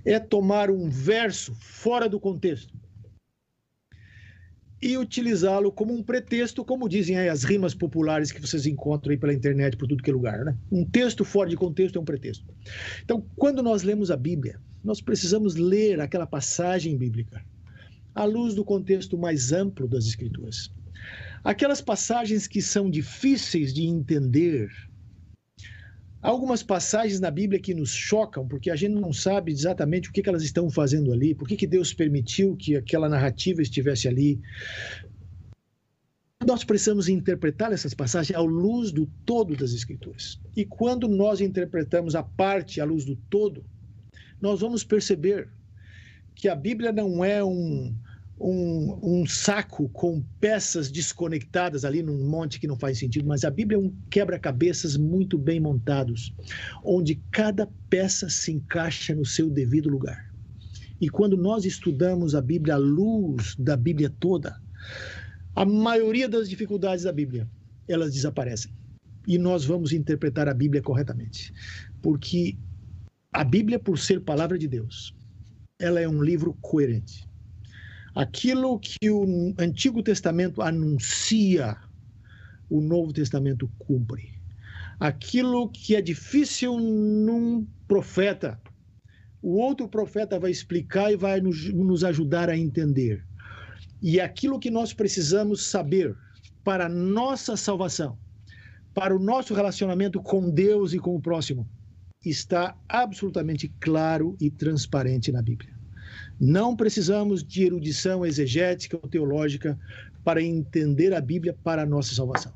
[0.04, 2.74] é tomar um verso fora do contexto
[4.82, 9.16] e utilizá-lo como um pretexto, como dizem aí as rimas populares que vocês encontram aí
[9.16, 10.54] pela internet por tudo que é lugar, né?
[10.70, 12.44] Um texto fora de contexto é um pretexto.
[13.02, 17.42] Então, quando nós lemos a Bíblia, nós precisamos ler aquela passagem bíblica
[18.14, 20.70] à luz do contexto mais amplo das Escrituras.
[21.44, 24.70] Aquelas passagens que são difíceis de entender.
[26.22, 30.12] Há algumas passagens na Bíblia que nos chocam, porque a gente não sabe exatamente o
[30.12, 34.40] que, elas estão fazendo ali, por que, que Deus permitiu que aquela narrativa estivesse ali.
[36.46, 40.40] Nós precisamos interpretar essas passagens à luz do todo das Escrituras.
[40.56, 43.62] E quando nós interpretamos a parte à luz do todo,
[44.40, 45.50] nós vamos perceber
[46.34, 47.94] que a Bíblia não é um,
[48.38, 53.50] um, um, saco com peças desconectadas ali num monte que não faz sentido, mas a
[53.50, 56.34] Bíblia é um quebra-cabeças muito bem montados,
[56.82, 60.32] onde cada peça se encaixa no seu devido lugar.
[61.00, 64.60] E quando nós estudamos a Bíblia à luz da Bíblia toda,
[65.54, 67.48] a maioria das dificuldades da Bíblia,
[67.86, 68.72] elas desaparecem.
[69.26, 71.52] E nós vamos interpretar a Bíblia corretamente.
[72.02, 72.58] Porque
[73.32, 75.14] a Bíblia, por ser palavra de Deus,
[75.78, 77.28] ela é um livro coerente
[78.14, 81.76] Aquilo que o Antigo Testamento anuncia,
[82.70, 84.32] o Novo Testamento cumpre.
[85.00, 88.60] Aquilo que é difícil num profeta,
[89.42, 93.24] o outro profeta vai explicar e vai nos, nos ajudar a entender.
[94.00, 96.16] E aquilo que nós precisamos saber
[96.62, 98.16] para nossa salvação,
[98.94, 101.68] para o nosso relacionamento com Deus e com o próximo,
[102.24, 105.73] está absolutamente claro e transparente na Bíblia.
[106.40, 109.78] Não precisamos de erudição exegética ou teológica
[110.24, 112.52] para entender a Bíblia para a nossa salvação.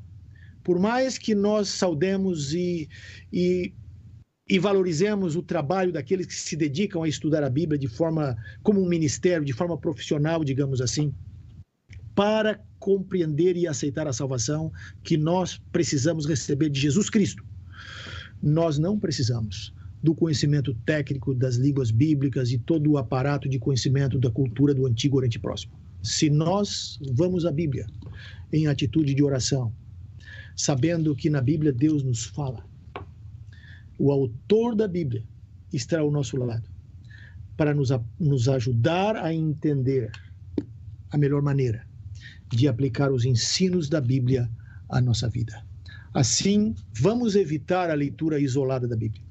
[0.63, 2.89] Por mais que nós saudemos e,
[3.31, 3.73] e,
[4.47, 8.81] e valorizemos o trabalho daqueles que se dedicam a estudar a Bíblia de forma como
[8.81, 11.13] um ministério, de forma profissional, digamos assim,
[12.13, 14.71] para compreender e aceitar a salvação
[15.03, 17.43] que nós precisamos receber de Jesus Cristo.
[18.41, 24.17] Nós não precisamos do conhecimento técnico das línguas bíblicas e todo o aparato de conhecimento
[24.17, 25.73] da cultura do Antigo Oriente Próximo.
[26.01, 27.85] Se nós vamos à Bíblia
[28.51, 29.73] em atitude de oração,
[30.55, 32.65] sabendo que na Bíblia Deus nos fala,
[33.97, 35.23] o autor da Bíblia
[35.73, 36.67] está ao nosso lado
[37.57, 40.09] para nos, nos ajudar a entender
[41.11, 41.85] a melhor maneira
[42.49, 44.49] de aplicar os ensinos da Bíblia
[44.87, 45.68] à nossa vida.
[46.13, 49.21] Assim, vamos evitar a leitura isolada da Bíblia.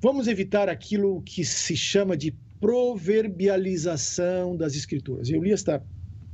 [0.00, 5.30] Vamos evitar aquilo que se chama de proverbialização das Escrituras.
[5.30, 5.82] Eu li esta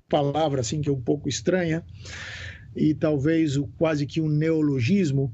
[0.09, 1.84] palavra assim que é um pouco estranha
[2.76, 5.32] e talvez o, quase que um neologismo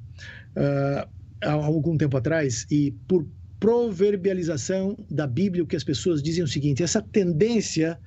[0.56, 1.08] uh,
[1.42, 3.26] há algum tempo atrás e por
[3.58, 7.98] proverbialização da Bíblia o que as pessoas dizem é o seguinte: essa tendência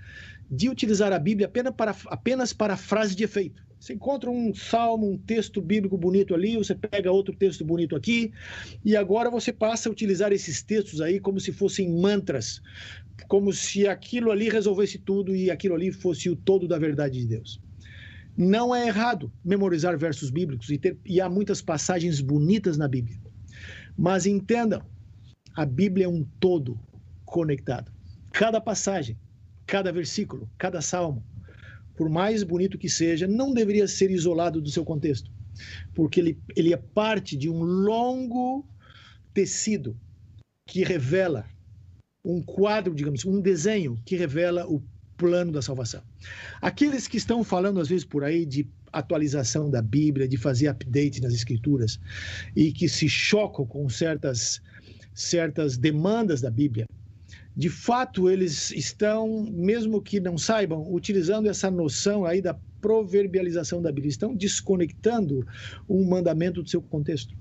[0.49, 3.63] de utilizar a Bíblia apenas para, apenas para frase de efeito.
[3.83, 8.31] Você encontra um salmo, um texto bíblico bonito ali, você pega outro texto bonito aqui,
[8.85, 12.61] e agora você passa a utilizar esses textos aí como se fossem mantras,
[13.27, 17.27] como se aquilo ali resolvesse tudo e aquilo ali fosse o todo da verdade de
[17.27, 17.59] Deus.
[18.37, 23.19] Não é errado memorizar versos bíblicos e, ter, e há muitas passagens bonitas na Bíblia.
[23.97, 24.81] Mas entendam,
[25.57, 26.79] a Bíblia é um todo
[27.25, 27.91] conectado.
[28.31, 29.19] Cada passagem,
[29.67, 31.21] cada versículo, cada salmo
[31.95, 35.31] por mais bonito que seja, não deveria ser isolado do seu contexto,
[35.93, 38.65] porque ele, ele é parte de um longo
[39.33, 39.97] tecido
[40.65, 41.45] que revela
[42.23, 44.81] um quadro, digamos, um desenho que revela o
[45.17, 46.01] plano da salvação.
[46.61, 51.21] Aqueles que estão falando às vezes por aí de atualização da Bíblia, de fazer update
[51.21, 51.99] nas escrituras
[52.55, 54.61] e que se chocam com certas
[55.15, 56.87] certas demandas da Bíblia,
[57.55, 63.91] de fato eles estão, mesmo que não saibam, utilizando essa noção aí da proverbialização da
[63.91, 65.45] Bíblia, estão desconectando
[65.87, 67.33] um mandamento do seu contexto.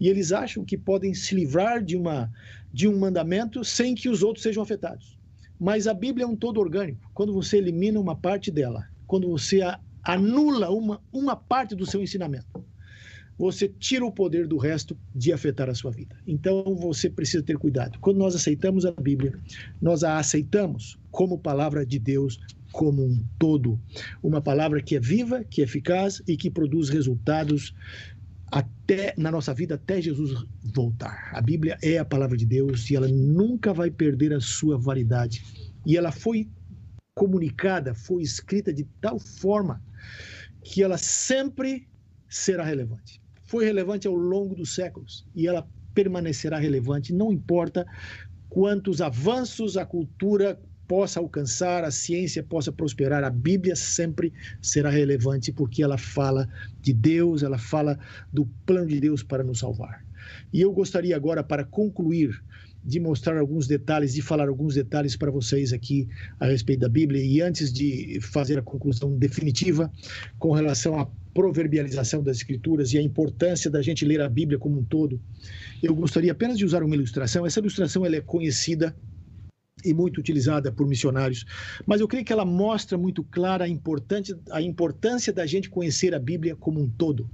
[0.00, 2.30] E eles acham que podem se livrar de, uma,
[2.72, 5.18] de um mandamento sem que os outros sejam afetados.
[5.58, 7.10] Mas a Bíblia é um todo orgânico.
[7.12, 9.60] Quando você elimina uma parte dela, quando você
[10.02, 12.64] anula uma, uma parte do seu ensinamento,
[13.40, 16.14] você tira o poder do resto de afetar a sua vida.
[16.26, 17.98] Então você precisa ter cuidado.
[17.98, 19.32] Quando nós aceitamos a Bíblia,
[19.80, 22.38] nós a aceitamos como palavra de Deus
[22.70, 23.80] como um todo,
[24.22, 27.74] uma palavra que é viva, que é eficaz e que produz resultados
[28.52, 31.30] até na nossa vida até Jesus voltar.
[31.32, 35.42] A Bíblia é a palavra de Deus e ela nunca vai perder a sua validade.
[35.86, 36.46] E ela foi
[37.14, 39.82] comunicada, foi escrita de tal forma
[40.62, 41.88] que ela sempre
[42.28, 43.20] será relevante
[43.50, 47.84] foi relevante ao longo dos séculos e ela permanecerá relevante, não importa
[48.48, 54.32] quantos avanços a cultura possa alcançar, a ciência possa prosperar, a Bíblia sempre
[54.62, 56.48] será relevante porque ela fala
[56.80, 57.98] de Deus, ela fala
[58.32, 60.04] do plano de Deus para nos salvar.
[60.52, 62.30] E eu gostaria agora, para concluir,
[62.84, 66.08] de mostrar alguns detalhes, de falar alguns detalhes para vocês aqui
[66.38, 67.22] a respeito da Bíblia.
[67.22, 69.92] E antes de fazer a conclusão definitiva
[70.38, 74.80] com relação à proverbialização das Escrituras e a importância da gente ler a Bíblia como
[74.80, 75.20] um todo,
[75.82, 77.46] eu gostaria apenas de usar uma ilustração.
[77.46, 78.94] Essa ilustração ela é conhecida
[79.84, 81.46] e muito utilizada por missionários,
[81.86, 86.14] mas eu creio que ela mostra muito clara a importância, a importância da gente conhecer
[86.14, 87.30] a Bíblia como um todo.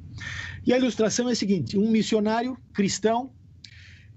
[0.65, 3.33] E a ilustração é a seguinte: um missionário cristão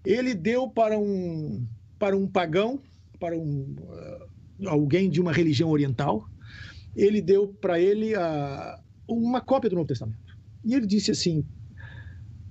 [0.05, 1.65] ele deu para um
[1.97, 2.79] para um pagão,
[3.19, 6.25] para um uh, alguém de uma religião oriental,
[6.95, 10.19] ele deu para ele a, uma cópia do Novo Testamento.
[10.63, 11.45] E ele disse assim: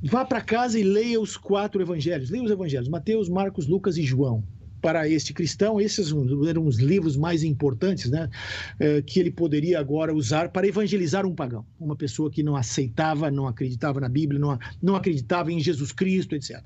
[0.02, 2.30] vá para casa e leia os quatro evangelhos.
[2.30, 4.44] Leia os evangelhos: Mateus, Marcos, Lucas e João.
[4.80, 6.12] Para este cristão, esses
[6.46, 8.30] eram os livros mais importantes né,
[8.78, 13.28] eh, que ele poderia agora usar para evangelizar um pagão, uma pessoa que não aceitava,
[13.28, 16.62] não acreditava na Bíblia, não, não acreditava em Jesus Cristo, etc.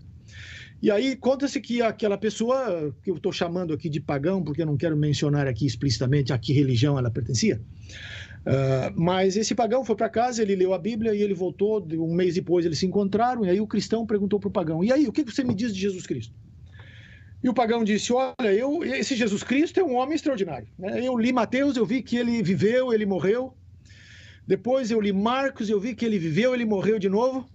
[0.83, 4.66] E aí conta-se que aquela pessoa, que eu estou chamando aqui de pagão, porque eu
[4.66, 7.61] não quero mencionar aqui explicitamente a que religião ela pertencia,
[8.41, 12.12] uh, mas esse pagão foi para casa, ele leu a Bíblia e ele voltou, um
[12.12, 15.07] mês depois eles se encontraram, e aí o cristão perguntou para o pagão, e aí,
[15.07, 16.35] o que você me diz de Jesus Cristo?
[17.45, 20.68] E o pagão disse: Olha, eu, esse Jesus Cristo é um homem extraordinário.
[20.78, 21.05] Né?
[21.05, 23.53] Eu li Mateus, eu vi que ele viveu, ele morreu.
[24.47, 27.49] Depois eu li Marcos, eu vi que ele viveu, ele morreu de novo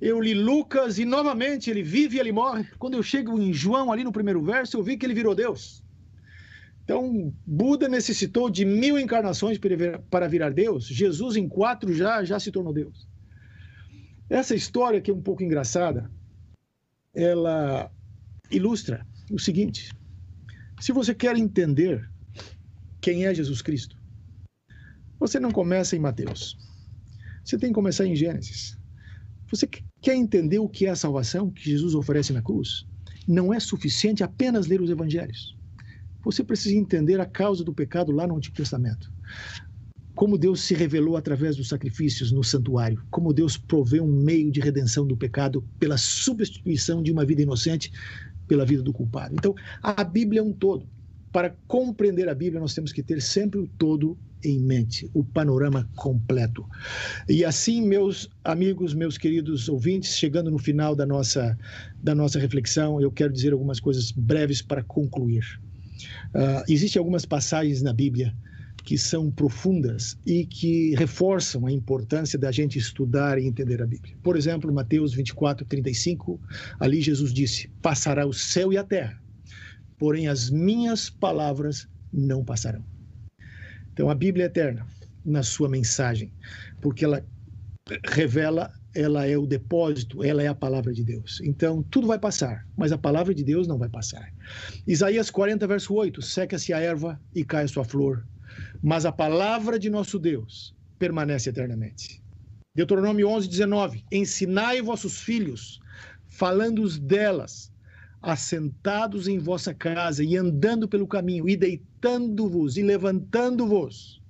[0.00, 2.64] eu li Lucas e novamente ele vive e ele morre.
[2.78, 5.82] Quando eu chego em João, ali no primeiro verso, eu vi que ele virou Deus.
[6.84, 9.58] Então, Buda necessitou de mil encarnações
[10.10, 10.86] para virar Deus.
[10.86, 13.08] Jesus, em quatro, já, já se tornou Deus.
[14.28, 16.10] Essa história, que é um pouco engraçada,
[17.14, 17.90] ela
[18.50, 19.90] ilustra o seguinte:
[20.78, 22.08] se você quer entender
[23.00, 23.96] quem é Jesus Cristo,
[25.18, 26.56] você não começa em Mateus.
[27.44, 28.76] Você tem que começar em Gênesis.
[29.50, 29.68] Você
[30.06, 32.86] quer entender o que é a salvação que Jesus oferece na cruz?
[33.26, 35.58] Não é suficiente apenas ler os evangelhos.
[36.24, 39.12] Você precisa entender a causa do pecado lá no Antigo Testamento.
[40.14, 44.60] Como Deus se revelou através dos sacrifícios no santuário, como Deus proveu um meio de
[44.60, 47.90] redenção do pecado pela substituição de uma vida inocente
[48.46, 49.34] pela vida do culpado.
[49.34, 50.88] Então, a Bíblia é um todo.
[51.32, 55.88] Para compreender a Bíblia, nós temos que ter sempre o todo em mente, o panorama
[55.96, 56.64] completo.
[57.28, 61.56] E assim, meus amigos, meus queridos ouvintes, chegando no final da nossa,
[62.02, 65.44] da nossa reflexão, eu quero dizer algumas coisas breves para concluir.
[66.34, 68.34] Uh, Existem algumas passagens na Bíblia
[68.84, 74.16] que são profundas e que reforçam a importância da gente estudar e entender a Bíblia.
[74.22, 76.40] Por exemplo, Mateus 24, 35,
[76.78, 79.20] ali Jesus disse: Passará o céu e a terra,
[79.98, 82.84] porém as minhas palavras não passarão.
[83.96, 84.86] Então, a Bíblia é eterna
[85.24, 86.30] na sua mensagem,
[86.82, 87.26] porque ela
[88.04, 91.40] revela, ela é o depósito, ela é a palavra de Deus.
[91.40, 94.28] Então, tudo vai passar, mas a palavra de Deus não vai passar.
[94.86, 98.22] Isaías 40, verso 8: Seca-se a erva e cai a sua flor,
[98.82, 102.22] mas a palavra de nosso Deus permanece eternamente.
[102.74, 105.78] Deuteronômio 11, 19: Ensinai vossos filhos,
[106.26, 107.72] falando-os delas,
[108.22, 114.22] assentados em vossa casa e andando pelo caminho, e deitando-vos e levantando-vos.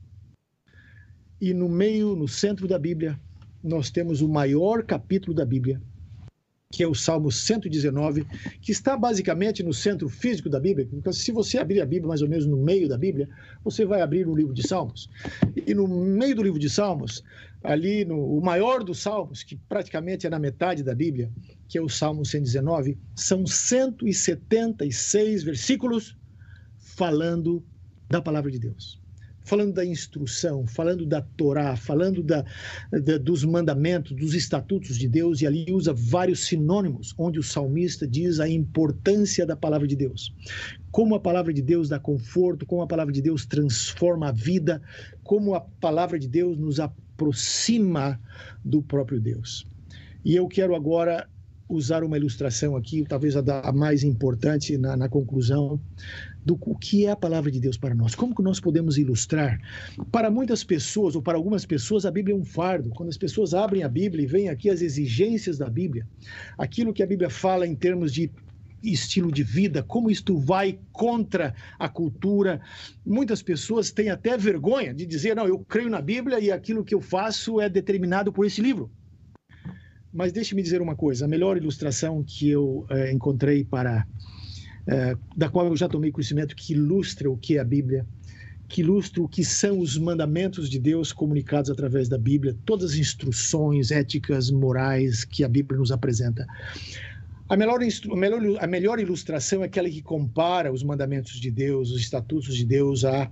[1.41, 3.19] E no meio, no centro da Bíblia,
[3.63, 5.81] nós temos o maior capítulo da Bíblia,
[6.71, 8.27] que é o Salmo 119,
[8.61, 10.89] que está basicamente no centro físico da Bíblia.
[10.93, 13.29] Então, se você abrir a Bíblia mais ou menos no meio da Bíblia,
[13.63, 15.09] você vai abrir o livro de Salmos.
[15.67, 17.23] E no meio do livro de Salmos,
[17.63, 21.31] ali no o maior dos Salmos, que praticamente é na metade da Bíblia,
[21.69, 26.17] que é o Salmo 119, são 176 versículos
[26.77, 27.65] falando
[28.09, 29.06] da palavra de Deus
[29.47, 32.45] falando da instrução, falando da Torá, falando da,
[32.91, 38.07] da, dos mandamentos, dos estatutos de Deus, e ali usa vários sinônimos, onde o salmista
[38.07, 40.35] diz a importância da palavra de Deus.
[40.91, 44.83] Como a palavra de Deus dá conforto, como a palavra de Deus transforma a vida,
[45.23, 48.21] como a palavra de Deus nos aproxima
[48.65, 49.65] do próprio Deus.
[50.25, 51.29] E eu quero agora
[51.69, 55.81] usar uma ilustração aqui, talvez a, mais importante na, na conclusão,
[56.47, 58.15] do o que é a palavra de Deus para nós.
[58.15, 59.61] Como que nós podemos ilustrar?
[60.13, 62.91] Para muitas pessoas, ou para algumas pessoas, a Bíblia é um fardo.
[62.91, 66.07] Quando as pessoas abrem a Bíblia e veem aqui as exigências da Bíblia,
[66.57, 68.31] aquilo que a Bíblia fala em termos de
[68.81, 72.61] estilo de vida, como isto vai contra a cultura.
[73.05, 76.95] Muitas pessoas têm até vergonha de dizer: não, eu creio na Bíblia e aquilo que
[76.95, 78.89] eu faço é determinado por esse livro.
[80.13, 84.07] Mas deixe-me dizer uma coisa: a melhor ilustração que eu é, encontrei para
[84.87, 88.07] é, da qual eu já tomei conhecimento, que ilustra o que é a Bíblia,
[88.69, 92.97] que ilustra o que são os mandamentos de Deus comunicados através da Bíblia, todas as
[92.97, 96.47] instruções éticas, morais que a Bíblia nos apresenta.
[97.49, 101.91] A melhor, a melhor, a melhor ilustração é aquela que compara os mandamentos de Deus,
[101.91, 103.31] os estatutos de Deus, a,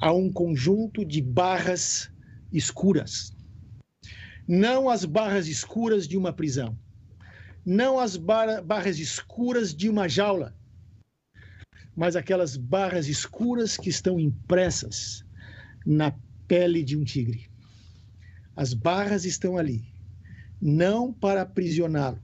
[0.00, 2.08] a um conjunto de barras
[2.52, 3.36] escuras.
[4.46, 6.78] Não as barras escuras de uma prisão,
[7.66, 10.54] não as barras escuras de uma jaula,
[12.00, 15.22] mas aquelas barras escuras que estão impressas
[15.84, 16.10] na
[16.48, 17.50] pele de um tigre.
[18.56, 19.84] As barras estão ali,
[20.58, 22.18] não para aprisioná-lo,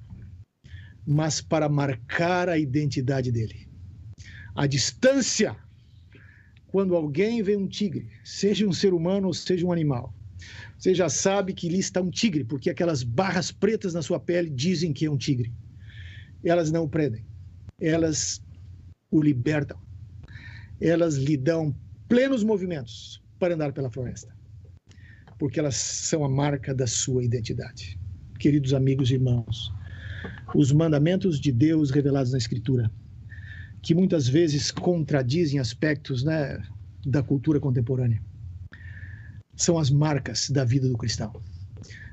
[1.06, 3.68] mas para marcar a identidade dele.
[4.54, 5.54] A distância
[6.68, 10.14] quando alguém vê um tigre, seja um ser humano ou seja um animal,
[10.78, 14.48] você já sabe que ali está um tigre, porque aquelas barras pretas na sua pele
[14.48, 15.52] dizem que é um tigre.
[16.42, 17.26] Elas não o prendem,
[17.78, 18.40] elas
[19.11, 19.78] o libertam,
[20.80, 21.74] elas lhe dão
[22.09, 24.34] plenos movimentos para andar pela floresta,
[25.38, 27.98] porque elas são a marca da sua identidade.
[28.38, 29.72] Queridos amigos e irmãos,
[30.54, 32.90] os mandamentos de Deus revelados na Escritura,
[33.82, 36.61] que muitas vezes contradizem aspectos né,
[37.04, 38.22] da cultura contemporânea,
[39.54, 41.32] são as marcas da vida do cristão.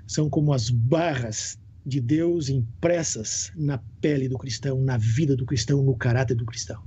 [0.08, 5.84] São como as barras de Deus impressas na pele do cristão, na vida do cristão,
[5.84, 6.82] no caráter do cristão.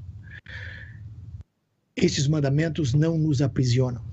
[1.95, 4.05] Esses mandamentos não nos aprisionam.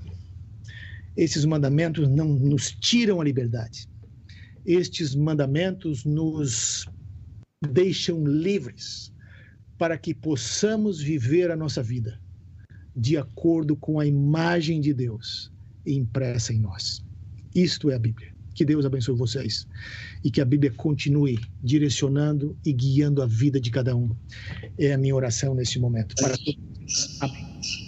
[1.16, 3.88] Esses mandamentos não nos tiram a liberdade.
[4.66, 6.86] Estes mandamentos nos
[7.62, 9.12] deixam livres
[9.78, 12.20] para que possamos viver a nossa vida
[12.96, 15.52] de acordo com a imagem de Deus
[15.86, 17.04] impressa em nós.
[17.54, 18.33] Isto é a Bíblia.
[18.54, 19.68] Que Deus abençoe vocês
[20.24, 24.16] e que a Bíblia continue direcionando e guiando a vida de cada um.
[24.78, 26.16] É a minha oração nesse momento.
[26.16, 27.22] Para todos.
[27.22, 27.83] Amém.